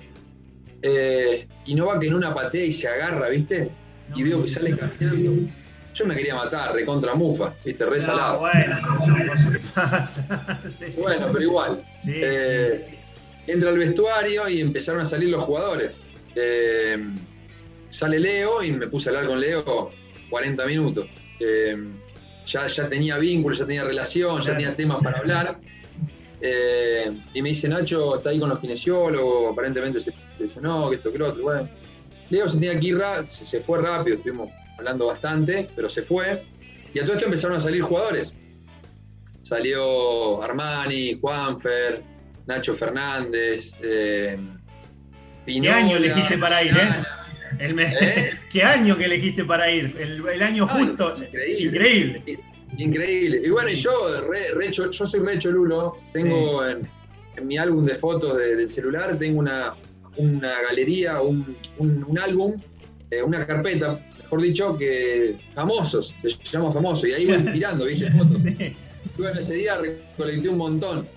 [0.81, 3.69] eh, y no va que en una patea y se agarra, ¿viste?
[4.15, 5.49] Y veo que sale caminando.
[5.93, 7.85] Yo me quería matar, recontra mufa, ¿viste?
[7.85, 8.39] Re No, salado.
[8.39, 8.77] bueno,
[9.51, 10.59] que pasan.
[10.79, 10.85] Sí.
[10.97, 11.83] Bueno, pero igual.
[12.03, 12.97] Sí, Eh,
[13.47, 15.95] entra al vestuario y empezaron a salir los jugadores.
[16.35, 16.97] Eh,
[17.89, 19.91] sale Leo y me puse a hablar con Leo
[20.29, 21.07] 40 minutos.
[21.39, 21.75] Eh,
[22.47, 25.57] ya, ya tenía vínculo, ya tenía relación, ya tenía temas para hablar.
[26.41, 31.11] Eh, y me dice, Nacho, está ahí con los kinesiólogos, aparentemente se lesionó, que esto,
[31.11, 31.43] que lo otro.
[31.43, 31.69] Bueno,
[32.29, 36.43] Leo se tenía que ir, se, se fue rápido, estuvimos hablando bastante, pero se fue.
[36.93, 38.33] Y a todo esto empezaron a salir jugadores.
[39.43, 42.01] Salió Armani, Juanfer,
[42.47, 44.37] Nacho Fernández, eh,
[45.45, 46.81] ¿Qué año elegiste para ir, eh?
[46.81, 47.07] Ana.
[47.59, 48.31] El me- ¿Eh?
[48.51, 49.95] ¿Qué año que elegiste para ir?
[49.99, 51.15] El, el año Ay, justo.
[51.17, 51.67] increíble.
[51.67, 52.39] Increíble.
[52.77, 53.41] Increíble.
[53.45, 55.97] Y bueno, y yo, re- re cho- yo soy re cholulo.
[56.13, 56.87] Tengo en,
[57.35, 59.73] en mi álbum de fotos de- del celular, tengo una,
[60.17, 62.55] una galería, un, un- un álbum,
[63.09, 67.05] eh, una carpeta, mejor dicho, que famosos, se llama famoso.
[67.07, 68.09] Y ahí voy tirando, ¿viste?
[68.11, 68.37] Fotos.
[68.43, 68.75] Sí.
[69.17, 71.07] Y bueno, ese día recolecté un montón.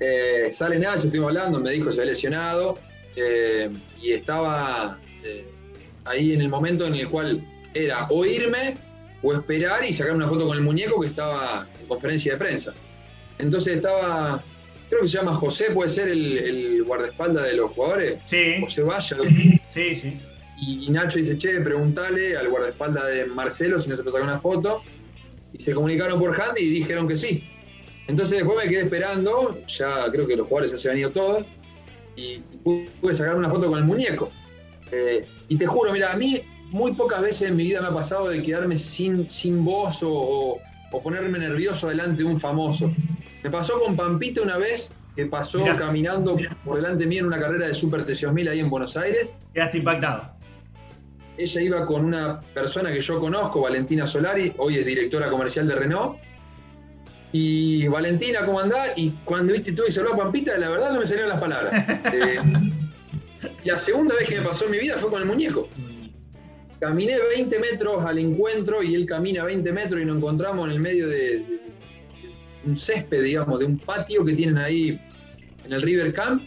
[0.00, 2.76] Eh, sale Nacho, estuvimos hablando, me dijo se había lesionado
[3.14, 3.70] eh,
[4.02, 4.98] y estaba
[6.04, 7.40] ahí en el momento en el cual
[7.72, 8.76] era o irme
[9.22, 12.74] o esperar y sacar una foto con el muñeco que estaba en conferencia de prensa.
[13.38, 14.42] Entonces estaba,
[14.88, 18.82] creo que se llama José, puede ser el, el guardaespaldas de los jugadores, Sí, José
[18.82, 19.16] Valla.
[19.72, 20.20] sí, sí.
[20.58, 24.28] Y, y Nacho dice, che, preguntale al guardaespaldas de Marcelo si no se puede sacar
[24.28, 24.82] una foto.
[25.52, 27.44] Y se comunicaron por Handy y dijeron que sí.
[28.08, 31.44] Entonces después me quedé esperando, ya creo que los jugadores ya se habían ido todos,
[32.14, 34.30] y pude sacar una foto con el muñeco.
[34.92, 37.94] Eh, y te juro, mira, a mí muy pocas veces en mi vida me ha
[37.94, 42.90] pasado de quedarme sin, sin voz o, o- ponerme nervioso delante de un famoso.
[43.42, 45.76] Me pasó con Pampita una vez, que pasó Mirá.
[45.78, 49.34] caminando por delante mío en una carrera de Super T1000 ahí en Buenos Aires.
[49.52, 50.30] Quedaste impactado.
[51.38, 55.74] Ella iba con una persona que yo conozco, Valentina Solari, hoy es directora comercial de
[55.74, 56.16] Renault.
[57.32, 58.92] Y Valentina, ¿cómo andás?
[58.96, 61.40] Y cuando viste tú y se habló a Pampita, la verdad no me salieron las
[61.40, 61.74] palabras.
[62.14, 62.38] Eh,
[63.64, 65.68] la segunda vez que me pasó en mi vida fue con el muñeco.
[66.80, 70.80] Caminé 20 metros al encuentro y él camina 20 metros y nos encontramos en el
[70.80, 71.44] medio de, de
[72.66, 75.00] un césped, digamos, de un patio que tienen ahí
[75.64, 76.42] en el River Camp.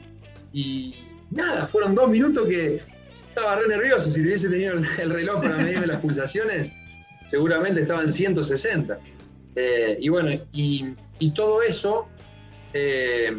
[0.53, 0.95] Y
[1.31, 2.79] nada, fueron dos minutos que
[3.27, 4.09] estaba re nervioso.
[4.11, 6.71] Si hubiese tenido el, el reloj para medirme las pulsaciones,
[7.27, 8.99] seguramente estaban 160.
[9.55, 10.85] Eh, y bueno, y,
[11.17, 12.07] y todo eso
[12.73, 13.35] eh,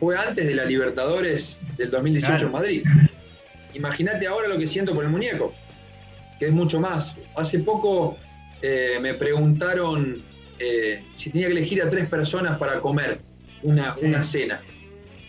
[0.00, 2.46] fue antes de la Libertadores del 2018 Claro.
[2.46, 2.84] en Madrid.
[3.74, 5.52] Imagínate ahora lo que siento por el muñeco,
[6.38, 7.16] que es mucho más.
[7.36, 8.16] Hace poco
[8.62, 10.22] eh, me preguntaron
[10.58, 13.20] eh, si tenía que elegir a tres personas para comer
[13.62, 14.60] una, una cena.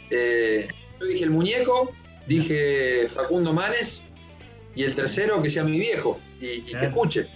[0.09, 0.67] Eh,
[0.99, 1.91] yo dije el muñeco,
[2.27, 4.01] dije Facundo Manes
[4.75, 7.27] y el tercero que sea mi viejo y, y que escuche.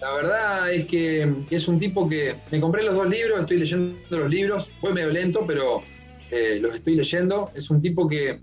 [0.00, 3.98] La verdad es que es un tipo que me compré los dos libros, estoy leyendo
[4.08, 5.82] los libros, fue medio lento, pero
[6.30, 7.50] eh, los estoy leyendo.
[7.54, 8.38] Es un tipo que eh,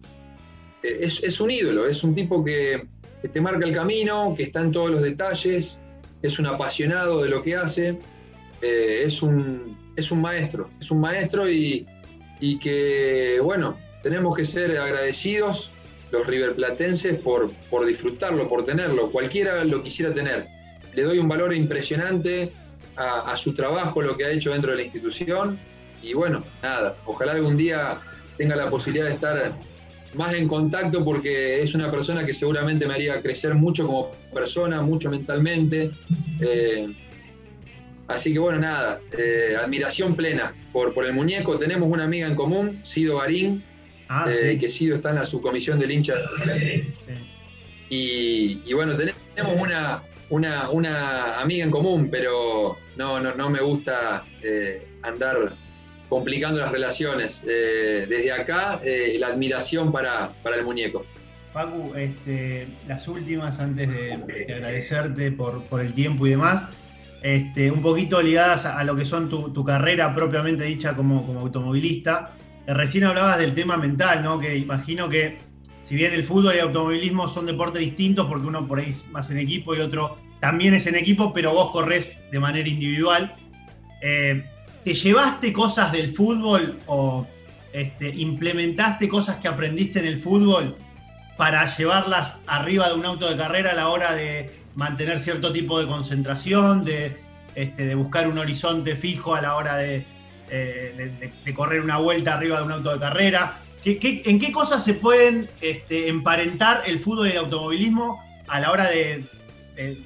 [1.02, 2.86] es, es un ídolo, es un tipo que,
[3.22, 5.80] que te marca el camino, que está en todos los detalles,
[6.22, 7.98] es un apasionado de lo que hace,
[8.62, 11.86] eh, es, un, es un maestro, es un maestro y,
[12.40, 15.72] y que, bueno, tenemos que ser agradecidos
[16.12, 20.48] los riverplatenses por, por disfrutarlo, por tenerlo, cualquiera lo quisiera tener.
[20.94, 22.52] Le doy un valor impresionante
[22.96, 25.60] a, a su trabajo, lo que ha hecho dentro de la institución
[26.02, 28.00] y bueno, nada, ojalá algún día
[28.38, 29.54] tenga la posibilidad de estar
[30.18, 34.82] más en contacto porque es una persona que seguramente me haría crecer mucho como persona,
[34.82, 35.92] mucho mentalmente.
[36.42, 36.88] Eh,
[38.08, 41.58] así que bueno, nada, eh, admiración plena por, por el muñeco.
[41.58, 43.64] Tenemos una amiga en común, Sido Garín,
[44.10, 44.60] Ah, eh, sí.
[44.60, 46.16] que Sido está en la subcomisión del hincha.
[46.60, 46.84] Sí.
[47.90, 53.60] Y, y bueno, tenemos una, una, una amiga en común, pero no, no, no me
[53.60, 54.24] gusta
[55.02, 55.52] andar
[56.10, 57.41] complicando las relaciones.
[57.48, 61.06] Eh, desde acá, eh, la admiración para, para el muñeco.
[61.54, 64.13] Facu, este, las últimas antes de,
[64.54, 66.65] agradecerte por, el tiempo y demás,
[67.24, 72.32] este, un poquito ligadas a, lo que son tu, carrera propiamente dicha como, como automovilista.
[72.67, 74.39] Eh, recién hablabas del tema mental, ¿no?
[74.39, 75.38] Que imagino que
[75.84, 79.08] si bien el fútbol y el automovilismo son deportes distintos, porque uno por ahí es
[79.10, 83.34] más en equipo y otro también es en equipo, pero vos corres de manera individual.
[84.02, 84.43] Eh,
[84.88, 87.28] ¿Te llevaste cosas del fútbol o
[87.73, 90.78] este, implementaste cosas que aprendiste en el fútbol
[91.36, 95.78] para llevarlas arriba de un auto de carrera a la hora de mantener cierto tipo
[95.78, 97.17] de concentración, de,
[97.56, 100.06] este, buscar un horizonte fijo a la hora de,
[100.52, 103.60] eh, correr una vuelta arriba de un auto de carrera?
[103.84, 108.88] en qué cosas se pueden este, emparentar el fútbol y el automovilismo a la hora
[108.88, 109.21] de,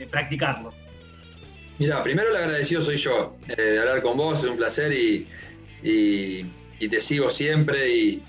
[0.10, 0.74] practicarlo?
[1.82, 5.28] Mira, primero el agradecido soy yo eh, de hablar con vos, es un placer y,
[5.82, 8.22] te sigo siempre y,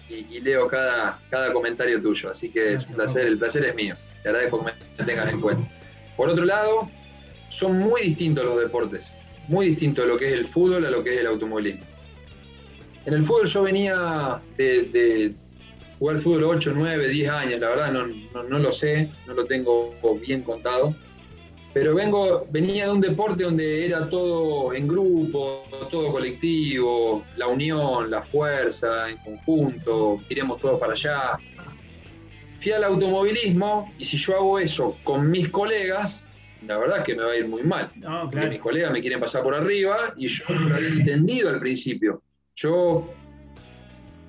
[0.43, 4.31] leo cada, cada comentario tuyo, así que es un placer, el placer es mío, te
[4.31, 5.71] agradezco que me tengas en cuenta.
[6.17, 6.89] Por otro lado,
[7.51, 9.11] son muy distintos los deportes,
[9.49, 11.85] muy distintos lo que es el fútbol a lo que es el automovilismo.
[13.05, 15.35] En el fútbol yo venía de,
[15.99, 19.95] jugar fútbol 8, 9, 10 años, la verdad no, lo sé, no lo tengo
[20.27, 20.95] bien contado.
[21.75, 28.11] Pero vengo, venía de un deporte donde era todo en grupo, todo colectivo, la unión,
[28.11, 31.39] la fuerza, en conjunto, iremos todos para allá.
[32.61, 36.23] Fui al automovilismo y si yo hago eso con mis colegas,
[36.67, 37.91] la verdad es que me va a ir muy mal.
[38.31, 41.59] Porque mis colegas me quieren pasar por arriba y yo no lo había entendido al
[41.59, 42.23] principio.
[42.55, 43.09] Yo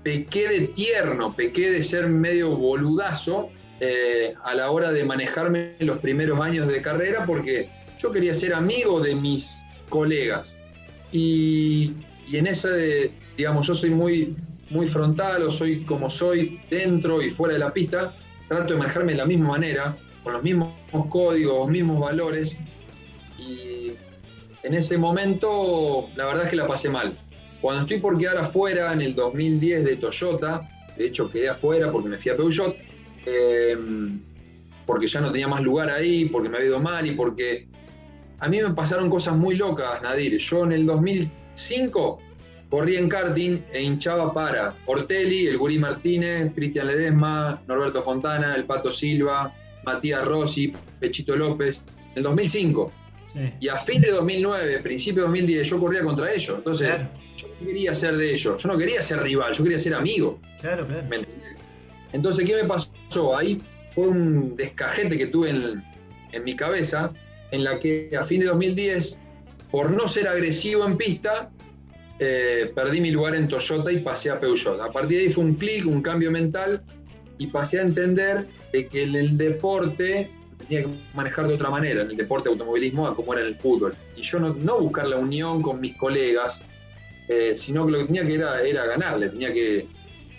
[0.01, 5.99] pequé de tierno, pequé de ser medio boludazo eh, a la hora de manejarme los
[5.99, 9.55] primeros años de carrera porque yo quería ser amigo de mis
[9.89, 10.53] colegas.
[11.12, 11.93] Y,
[12.31, 14.36] en esa de, digamos, yo soy muy,
[14.69, 18.13] muy frontal o soy como soy dentro y fuera de la pista,
[18.47, 20.73] trato de manejarme de la misma manera, con los mismos
[21.09, 22.55] códigos, mismos valores.
[23.38, 23.91] Y
[24.63, 27.13] en ese momento, la verdad es que la pasé mal.
[27.62, 32.09] Cuando estoy por quedar afuera en el 2010 de Toyota, de hecho quedé afuera porque
[32.09, 32.75] me fui a Peugeot,
[33.25, 33.77] eh,
[34.86, 37.67] porque ya no tenía más lugar ahí, porque me había ido mal y porque
[38.39, 40.38] a mí me pasaron cosas muy locas, Nadir.
[40.38, 42.19] Yo en el 2005
[42.69, 48.65] corrí en karting e hinchaba para Ortelli, el Guri Martínez, Cristian Ledesma, Norberto Fontana, el
[48.65, 49.53] Pato Silva,
[49.86, 51.81] Matías Rossi, Pechito López.
[52.12, 52.91] En el 2005.
[53.59, 56.57] Y a fin de 2009, principio de 2010, yo corría contra ellos.
[56.57, 56.89] Entonces,
[57.38, 58.62] yo no quería ser de ellos.
[58.62, 60.39] Yo no quería ser rival, yo quería ser amigo.
[60.62, 61.07] Claro, claro.
[62.13, 63.36] Entonces, ¿qué me pasó?
[63.36, 63.62] Ahí
[63.93, 65.84] fue un descajete que tuve en,
[66.43, 67.12] mi cabeza,
[67.52, 69.17] en la que a fin de 2010,
[69.69, 71.52] por no ser agresivo en pista,
[72.19, 74.80] eh, perdí mi lugar en Toyota y pasé a Peugeot.
[74.82, 76.82] A partir de ahí fue un clic, un cambio mental
[77.38, 82.02] y pasé a entender de que en el deporte tenía que manejar de otra manera
[82.02, 83.95] en el deporte de automovilismo como era en el fútbol.
[84.15, 86.62] Y yo no, no buscar la unión con mis colegas,
[87.28, 89.88] eh, sino que lo que tenía que era, era ganarle, tenía que,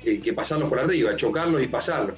[0.05, 2.17] que, pasarlos por arriba, chocarlos y pasarlos.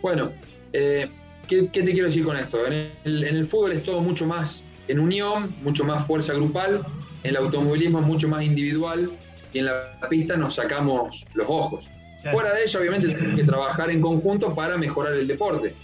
[0.00, 0.32] Bueno,
[0.72, 1.08] eh,
[1.48, 2.66] ¿qué, te quiero decir con esto?
[2.66, 6.86] En el, fútbol es todo mucho más en unión, mucho más fuerza grupal,
[7.24, 9.10] en el automovilismo es mucho más individual
[9.52, 11.86] y en la pista nos sacamos los ojos.
[12.30, 15.74] Fuera de ello, obviamente, tenemos que trabajar en conjunto para mejorar el deporte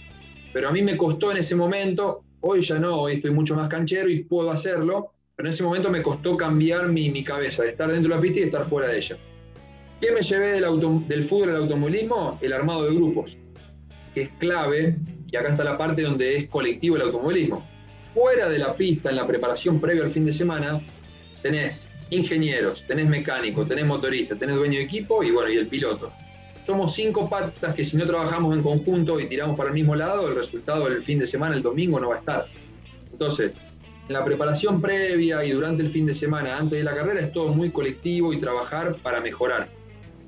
[0.53, 3.67] pero a mí me costó en ese momento, hoy ya no, hoy estoy mucho más
[3.67, 7.69] canchero y puedo hacerlo, pero en ese momento me costó cambiar mi, mi cabeza, de
[7.69, 9.17] estar dentro de la pista y de estar fuera de ella.
[9.99, 12.37] ¿Qué me llevé del, auto, del fútbol al automovilismo?
[12.41, 13.37] El armado de grupos,
[14.13, 14.97] que es clave,
[15.31, 17.65] y acá está la parte donde es colectivo el automovilismo.
[18.13, 20.81] Fuera de la pista, en la preparación previa al fin de semana,
[21.41, 26.11] tenés ingenieros, tenés mecánicos, tenés motoristas, tenés dueño de equipo y bueno, y el piloto
[26.65, 30.27] somos cinco patas que si no trabajamos en conjunto y tiramos para el mismo lado,
[30.29, 32.47] el resultado del fin de semana, el domingo, no va a estar.
[33.11, 33.51] Entonces,
[34.07, 37.31] en la preparación previa y durante el fin de semana, antes de la carrera, es
[37.31, 39.67] todo muy colectivo y trabajar para mejorar.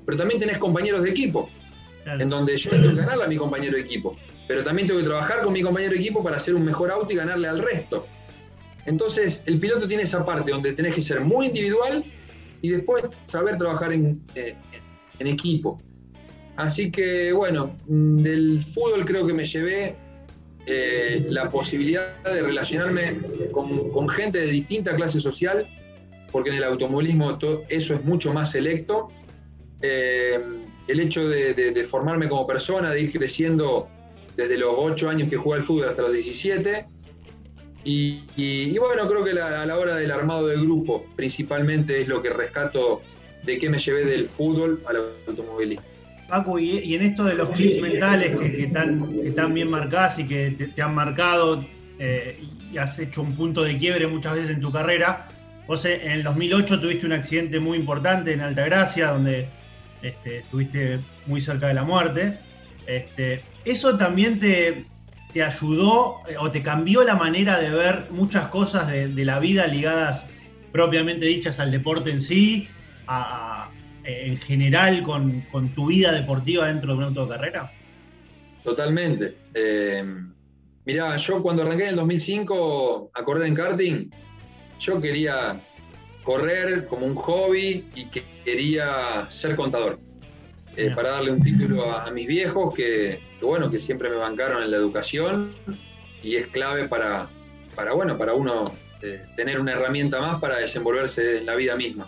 [0.06, 1.50] Pero también tenés compañeros de equipo,
[2.06, 4.16] en donde yo tengo que ganarle a mi compañero de equipo,
[4.48, 7.12] pero también tengo que trabajar con mi compañero de equipo para hacer un mejor auto
[7.12, 8.06] y ganarle al resto.
[8.86, 12.04] Entonces, el piloto tiene esa parte donde tenés que ser muy individual
[12.62, 14.54] y después saber trabajar en, eh,
[15.18, 15.82] en equipo.
[16.56, 19.96] Así que bueno, mm, del fútbol creo que me llevé
[20.68, 23.18] eh, la posibilidad de relacionarme
[23.52, 25.64] con, gente de distinta clase social,
[26.32, 29.08] porque en el automovilismo eso es mucho más selecto.
[29.82, 30.40] Eh,
[30.88, 33.88] el hecho de, formarme como persona, de ir creciendo
[34.36, 36.86] desde los 8 años que jugué al fútbol hasta los 17.
[37.84, 42.30] Y, bueno, creo que a la hora del armado del grupo, principalmente es lo que
[42.30, 43.02] rescato
[43.44, 44.96] de qué me llevé del fútbol al
[45.28, 45.84] automovilismo.
[46.28, 50.82] Paco, y, en esto de los clics mentales que, están, bien marcados y que te,
[50.82, 51.64] han marcado
[52.00, 52.40] eh,
[52.72, 55.28] y has hecho un punto de quiebre muchas veces en tu carrera,
[55.68, 59.46] vos en el 2008 tuviste un accidente muy importante en Altagracia, donde
[60.08, 62.38] este, estuviste muy cerca de la muerte.
[62.86, 64.84] Este, ¿Eso también te,
[65.32, 69.66] te, ayudó eh, o te cambió la manera de ver muchas cosas de, la vida
[69.66, 70.22] ligadas
[70.72, 72.68] propiamente dichas al deporte en sí,
[74.04, 75.42] en general con,
[75.74, 77.72] tu vida deportiva dentro de una autocarrera?
[78.62, 79.36] Totalmente.
[79.54, 80.04] Eh,
[80.84, 84.10] mirá, yo cuando arranqué en el 2005 a correr en karting,
[84.80, 85.60] yo quería
[86.26, 89.98] correr como un hobby y que quería ser contador.
[90.76, 94.70] Eh, para darle un título a, mis viejos que, bueno, que siempre me bancaron en
[94.70, 95.52] la educación
[96.22, 97.28] y es clave para,
[97.74, 102.06] para bueno, para uno eh, tener una herramienta más para desenvolverse en la vida misma.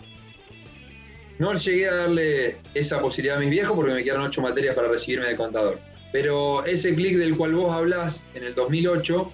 [1.39, 4.89] No llegué a darle esa posibilidad a mis viejos porque me quedaron ocho materias para
[4.89, 5.79] recibirme de contador.
[6.13, 9.33] Pero ese clic del cual vos hablás en el 2008,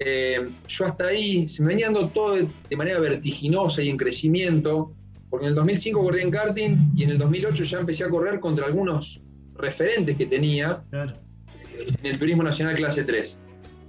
[0.00, 4.92] eh, yo hasta ahí se me venía dando todo de, manera vertiginosa y en crecimiento,
[5.30, 8.40] porque en el 2005 corrí en karting y en el 2008 ya empecé a correr
[8.40, 9.20] contra algunos
[9.56, 13.36] referentes que tenía en el Turismo Nacional Clase 3.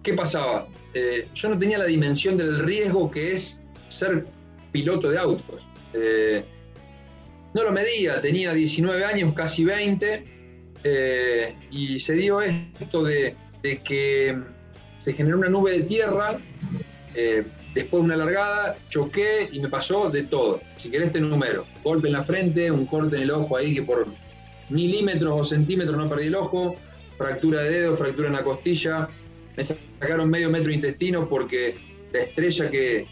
[0.04, 0.68] ¿Qué pasaba?
[0.94, 4.26] Eh, yo no tenía la dimensión del riesgo que es ser
[4.72, 5.62] piloto de autos.
[5.94, 6.44] Eh,
[7.54, 10.24] no lo medía, tenía 19 años, casi 20,
[10.84, 14.38] eh, y se dio esto de, que
[15.04, 16.38] se generó una nube de tierra,
[17.16, 17.44] eh,
[17.74, 20.60] después de una largada, choqué y me pasó de todo.
[20.78, 23.84] Si querés te número, golpe en la frente, un corte en el ojo ahí que
[23.84, 24.08] por
[24.70, 26.76] milímetros o centímetros no perdí el ojo,
[27.18, 29.10] fractura de dedo, fractura en la costilla,
[29.56, 31.76] me sacaron medio metro de intestino porque
[32.14, 33.08] la estrella que,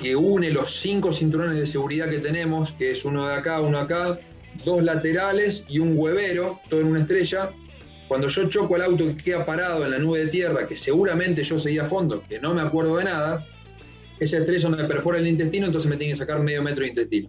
[0.00, 3.78] que une los cinco cinturones de seguridad que tenemos, que es uno de acá, uno
[3.78, 4.18] acá,
[4.64, 7.50] dos laterales y un huevero, todo en una estrella.
[8.14, 11.42] Cuando yo choco el auto que queda parado en la nube de tierra, que seguramente
[11.42, 13.44] yo seguía a fondo, que no me acuerdo de nada,
[14.20, 17.28] esa estrella me perfora el intestino, entonces me tiene que sacar medio metro de intestino.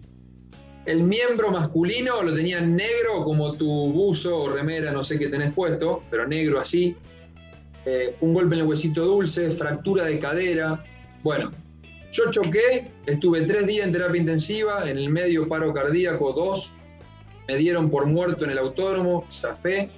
[0.84, 5.52] El miembro masculino lo tenía negro como tu buzo o remera, no sé qué tenés
[5.52, 6.94] puesto, pero negro así.
[7.84, 10.84] Eh, un golpe en el huesito dulce, fractura de cadera.
[11.24, 11.50] Bueno,
[12.12, 16.70] yo choqué, estuve tres días en terapia intensiva, en el medio paro cardíaco, dos.
[17.48, 19.90] Me dieron por muerto en el autódromo, zafé.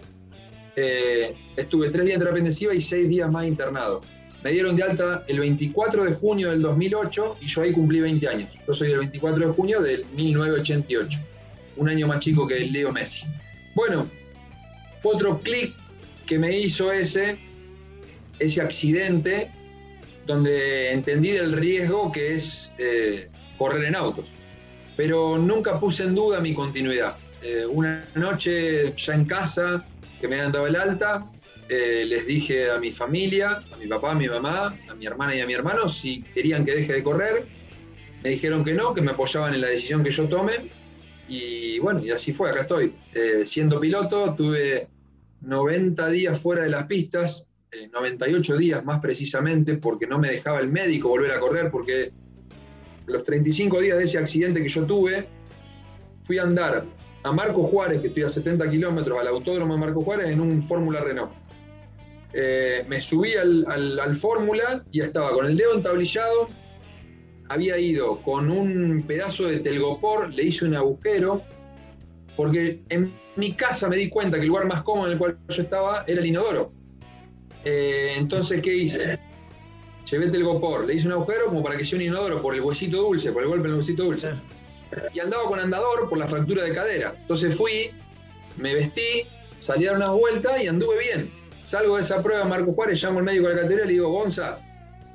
[0.81, 4.01] Eh, estuve tres días en terapia intensiva y seis días más internado.
[4.45, 8.29] Me dieron de alta el 24 de junio del 2008 y yo ahí cumplí 20
[8.29, 8.51] años.
[8.65, 11.19] Yo soy del 24 de junio del 1988,
[11.79, 13.27] un año más chico que Leo Messi.
[13.75, 14.07] Bueno,
[15.01, 15.75] fue otro clic
[16.27, 17.37] que me hizo ese,
[18.39, 19.51] ese accidente
[20.27, 24.27] donde entendí el riesgo que es eh, correr en autos.
[24.97, 27.17] Pero nunca puse en duda mi continuidad.
[27.43, 29.85] Eh, una noche ya en casa,
[30.21, 31.31] que me habían dado el alta,
[31.69, 35.35] eh, les dije a mi familia, a mi papá, a mi mamá, a mi hermana
[35.35, 37.47] y a mi hermano si querían que deje de correr.
[38.23, 40.71] Me dijeron que no, que me apoyaban en la decisión que yo tome.
[41.29, 42.95] Y bueno, y así fue, acá estoy.
[43.45, 44.89] siendo piloto, tuve
[45.43, 47.47] 90 días fuera de las pistas,
[47.93, 52.13] 98 eh, días más precisamente, porque no me dejaba el médico volver a correr, porque
[53.07, 55.27] los 35 días de ese accidente que yo tuve,
[56.25, 56.85] fui a andar
[57.29, 60.63] a Marco Juárez, que estoy a 70 kilómetros, al autódromo de Marco Juárez, en un
[60.63, 61.31] Fórmula Renault.
[62.33, 66.49] Eh, me subí al, Fórmula y estaba con el dedo entablillado,
[67.49, 71.43] había ido con un pedazo de telgopor, le hice un agujero,
[72.35, 75.39] porque en mi casa me di cuenta que el lugar más cómodo en el cual
[75.49, 76.73] yo estaba era el inodoro.
[77.65, 79.19] Eh, entonces, ¿qué hice?
[80.11, 82.63] Llevé el telgopor, le hice un agujero como para que sea un inodoro por el
[82.63, 84.31] huesito dulce, por el golpe en el huesito dulce.
[85.13, 87.15] Y andaba con andador por la fractura de cadera.
[87.21, 87.91] Entonces fui,
[88.57, 89.25] me vestí,
[89.61, 91.31] salí a dar unas vueltas y anduve bien.
[91.65, 94.11] Salgo de esa prueba, Marco Juárez, llamo al médico de la categoría y le digo,
[94.11, 94.59] Gonza,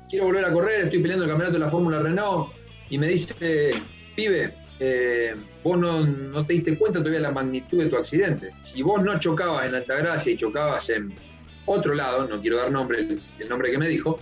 [0.08, 2.52] quiero volver a correr, estoy peleando el campeonato de la Fórmula Renault.
[2.90, 3.72] Y me dice,
[4.14, 8.52] pibe, eh, vos no, no, te diste cuenta todavía la magnitud de tu accidente.
[8.60, 11.14] Si vos no chocabas en Altagracia y chocabas en
[11.66, 13.00] otro lado, no quiero dar nombre,
[13.38, 14.18] el, nombre que me dijo,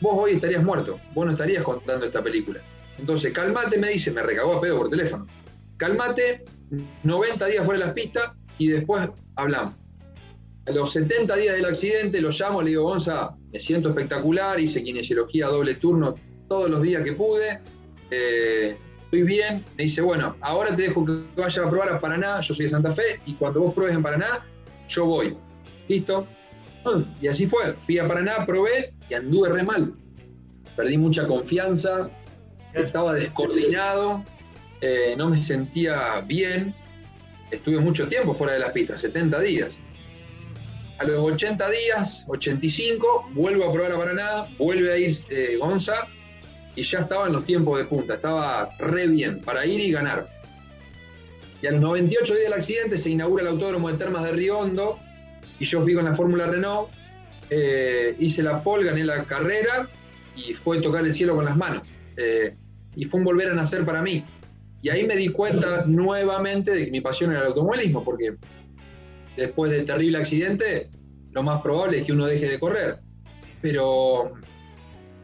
[0.00, 2.60] vos hoy estarías muerto, vos no estarías contando esta película.
[2.98, 5.26] Entonces, calmate, me dice, me recagó a pedo por teléfono.
[5.76, 6.44] Calmate,
[7.02, 9.74] 90 días fuera de las pistas y después hablamos.
[10.66, 14.82] A los 70 días del accidente lo llamo, le digo, Gonza, me siento espectacular, hice
[14.82, 16.14] kinesiología doble turno
[16.48, 17.60] todos los días que pude,
[18.10, 19.64] eh, estoy bien.
[19.76, 22.70] Me dice, bueno, ahora te dejo que vayas a probar a Paraná, yo soy de
[22.70, 24.46] Santa Fe, y cuando vos pruebes en Paraná,
[24.88, 25.36] yo voy.
[25.88, 26.26] ¿Listo?
[27.20, 27.72] Y así fue.
[27.84, 29.94] Fui a Paraná, probé y anduve re mal.
[30.76, 32.10] Perdí mucha confianza,
[32.74, 34.24] estaba descoordinado,
[34.80, 36.74] eh, no me sentía bien.
[37.50, 39.76] estuve mucho tiempo fuera de las pistas, 70 días.
[40.98, 46.06] A los 80 días, 85, vuelvo a probar a Paraná, vuelve a ir eh, Gonza
[46.76, 50.28] y ya estaba en los tiempos de punta, estaba re bien para ir y ganar.
[51.62, 54.98] Y a los 98 días del accidente se inaugura el autódromo de Termas de Riondo
[55.58, 56.90] y yo fui con la Fórmula Renault,
[57.50, 59.88] eh, hice la pole, gané la carrera
[60.36, 61.82] y fue tocar el cielo con las manos.
[62.16, 62.54] Eh,
[62.96, 64.24] y fue un volver a nacer para mí.
[64.82, 68.36] Y ahí me di cuenta nuevamente de que mi pasión era el automovilismo, porque
[69.36, 70.90] después del terrible accidente,
[71.32, 72.98] lo más probable es que uno deje de correr.
[73.62, 74.32] Pero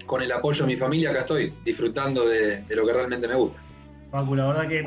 [0.06, 3.60] con el apoyo de mi familia, acá estoy, disfrutando de, lo que realmente me gusta.
[4.10, 4.84] Paco, la verdad que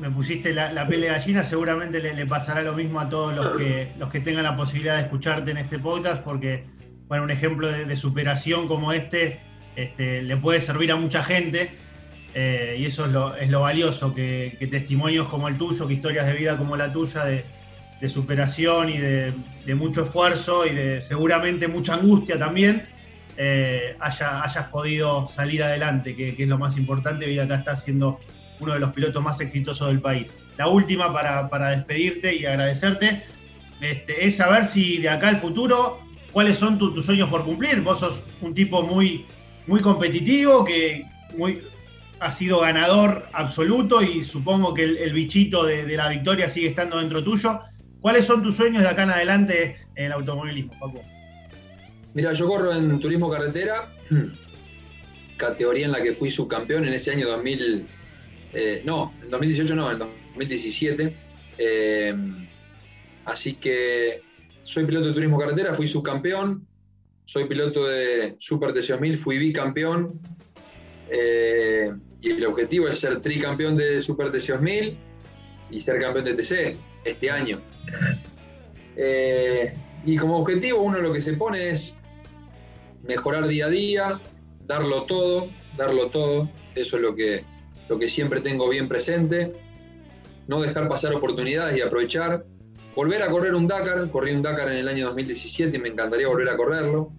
[0.00, 4.10] me pusiste la, la gallina, seguramente le, pasará lo mismo a todos los que, los
[4.10, 6.64] que tengan la posibilidad de escucharte en este podcast, porque
[7.10, 9.40] bueno, un ejemplo de, superación como este,
[9.76, 11.70] este, le puede servir a mucha gente.
[12.34, 13.06] Eh, y eso
[13.40, 17.24] es lo, valioso, que, testimonios como el tuyo, que historias de vida como la tuya,
[17.24, 17.44] de,
[18.08, 19.32] superación y de,
[19.74, 22.86] mucho esfuerzo y de seguramente mucha angustia también,
[23.36, 27.26] eh, haya, hayas podido salir adelante, que, es lo más importante.
[27.26, 28.20] Hoy acá estás siendo
[28.60, 30.32] uno de los pilotos más exitosos del país.
[30.56, 33.22] La última para, despedirte y agradecerte
[33.80, 36.00] este, es saber si de acá al futuro
[36.32, 37.80] cuáles son tus sueños por cumplir.
[37.80, 39.26] Vos sos un tipo muy,
[39.70, 41.06] muy competitivo, que
[41.36, 41.62] muy,
[42.18, 47.22] ha sido ganador absoluto y supongo que el, bichito de, la victoria sigue estando dentro
[47.22, 47.60] tuyo.
[48.00, 51.00] ¿Cuáles son tus sueños de acá en adelante en el automovilismo, Paco?
[52.14, 53.88] Mira, yo corro en turismo carretera,
[55.36, 57.86] categoría en la que fui subcampeón en ese año 2000,
[58.54, 61.14] eh, no, en 2018 no, en 2017.
[61.58, 62.14] Eh,
[63.24, 64.20] así que
[64.64, 66.66] soy piloto de turismo carretera, fui subcampeón.
[67.30, 70.18] Soy piloto de Super TC2000, fui bicampeón.
[71.08, 71.88] Eh,
[72.20, 74.96] y el objetivo es ser tricampeón de Super TC2000
[75.70, 77.60] y ser campeón de TC este año.
[78.96, 79.72] Eh,
[80.04, 81.94] y como objetivo uno lo que se pone es
[83.04, 84.20] mejorar día a día,
[84.66, 86.50] darlo todo, darlo todo.
[86.74, 87.44] Eso es lo que,
[87.88, 89.52] lo que siempre tengo bien presente.
[90.48, 92.44] No dejar pasar oportunidades y aprovechar
[92.94, 96.28] volver a correr un Dakar, corrí un Dakar en el año 2017 y me encantaría
[96.28, 97.12] volver a correrlo.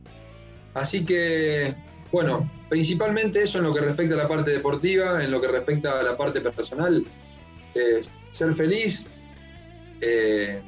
[0.74, 1.74] Así que,
[2.12, 6.00] bueno, principalmente eso en lo que respecta a la parte deportiva, en lo que respecta
[6.00, 7.04] a la parte personal,
[7.76, 8.02] eh,
[8.32, 9.04] ser feliz,
[10.00, 10.62] eh,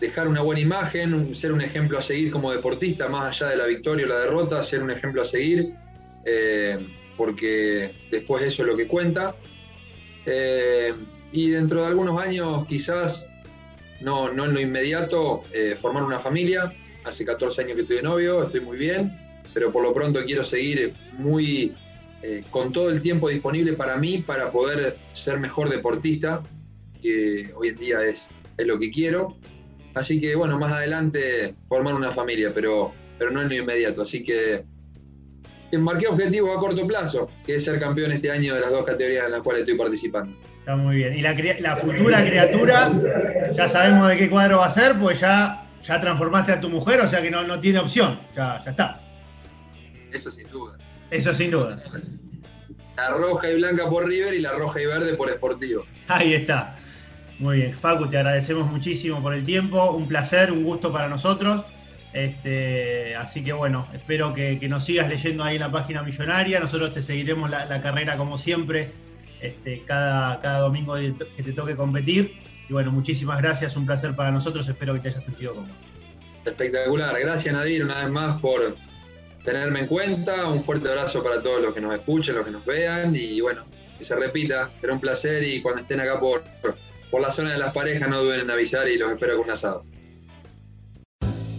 [0.00, 3.66] dejar una buena imagen, ser un ejemplo a seguir como deportista, más allá de la
[3.66, 5.74] victoria o la derrota, ser un ejemplo a seguir,
[6.24, 6.78] eh,
[7.16, 9.34] porque después eso es lo que cuenta.
[11.32, 13.29] y dentro de algunos años quizás
[14.00, 16.72] no, no en lo inmediato eh, formar una familia.
[17.04, 19.16] Hace 14 años que estoy de novio, estoy muy bien,
[19.54, 21.74] pero por lo pronto quiero seguir muy
[22.22, 26.42] eh, con todo el tiempo disponible para mí para poder ser mejor deportista,
[27.02, 28.26] que hoy en día es,
[28.58, 29.36] es lo que quiero.
[29.94, 34.02] Así que bueno, más adelante formar una familia, pero, pero no en lo inmediato.
[34.02, 34.64] Así que
[35.78, 39.26] marqué objetivo a corto plazo, que es ser campeón este año de las dos categorías
[39.26, 40.36] en las cuales estoy participando.
[40.58, 41.16] Está muy bien.
[41.16, 42.92] Y la, futura criatura,
[43.54, 47.00] ya sabemos de qué cuadro va a ser, pues ya, ya transformaste a tu mujer,
[47.00, 48.18] o sea que no, no tiene opción.
[48.36, 49.00] Ya, ya está.
[50.12, 50.76] Eso sin duda.
[51.10, 51.82] Eso sin duda.
[52.96, 55.86] La roja y blanca por River y la roja y verde por Sportivo.
[56.08, 56.76] Ahí está.
[57.38, 57.74] Muy bien.
[57.74, 59.92] Facu, te agradecemos muchísimo por el tiempo.
[59.92, 61.64] Un placer, un gusto para nosotros.
[62.12, 66.60] Este, así que bueno, espero que, nos sigas leyendo ahí en la página millonaria.
[66.60, 68.90] Nosotros te seguiremos la carrera como siempre
[69.40, 72.32] este, cada, cada domingo que te toque competir.
[72.68, 75.72] Y bueno, muchísimas gracias, un placer para nosotros, espero que te hayas sentido cómodo.
[76.44, 78.76] Espectacular, gracias Nadir una vez más por
[79.44, 82.64] tenerme en cuenta, un fuerte abrazo para todos los que nos escuchen, los que nos
[82.64, 83.64] vean y bueno,
[83.98, 86.44] que se repita, será un placer y cuando estén acá por,
[87.10, 89.50] por la zona de las parejas no duden en avisar y los espero con un
[89.50, 89.84] asado.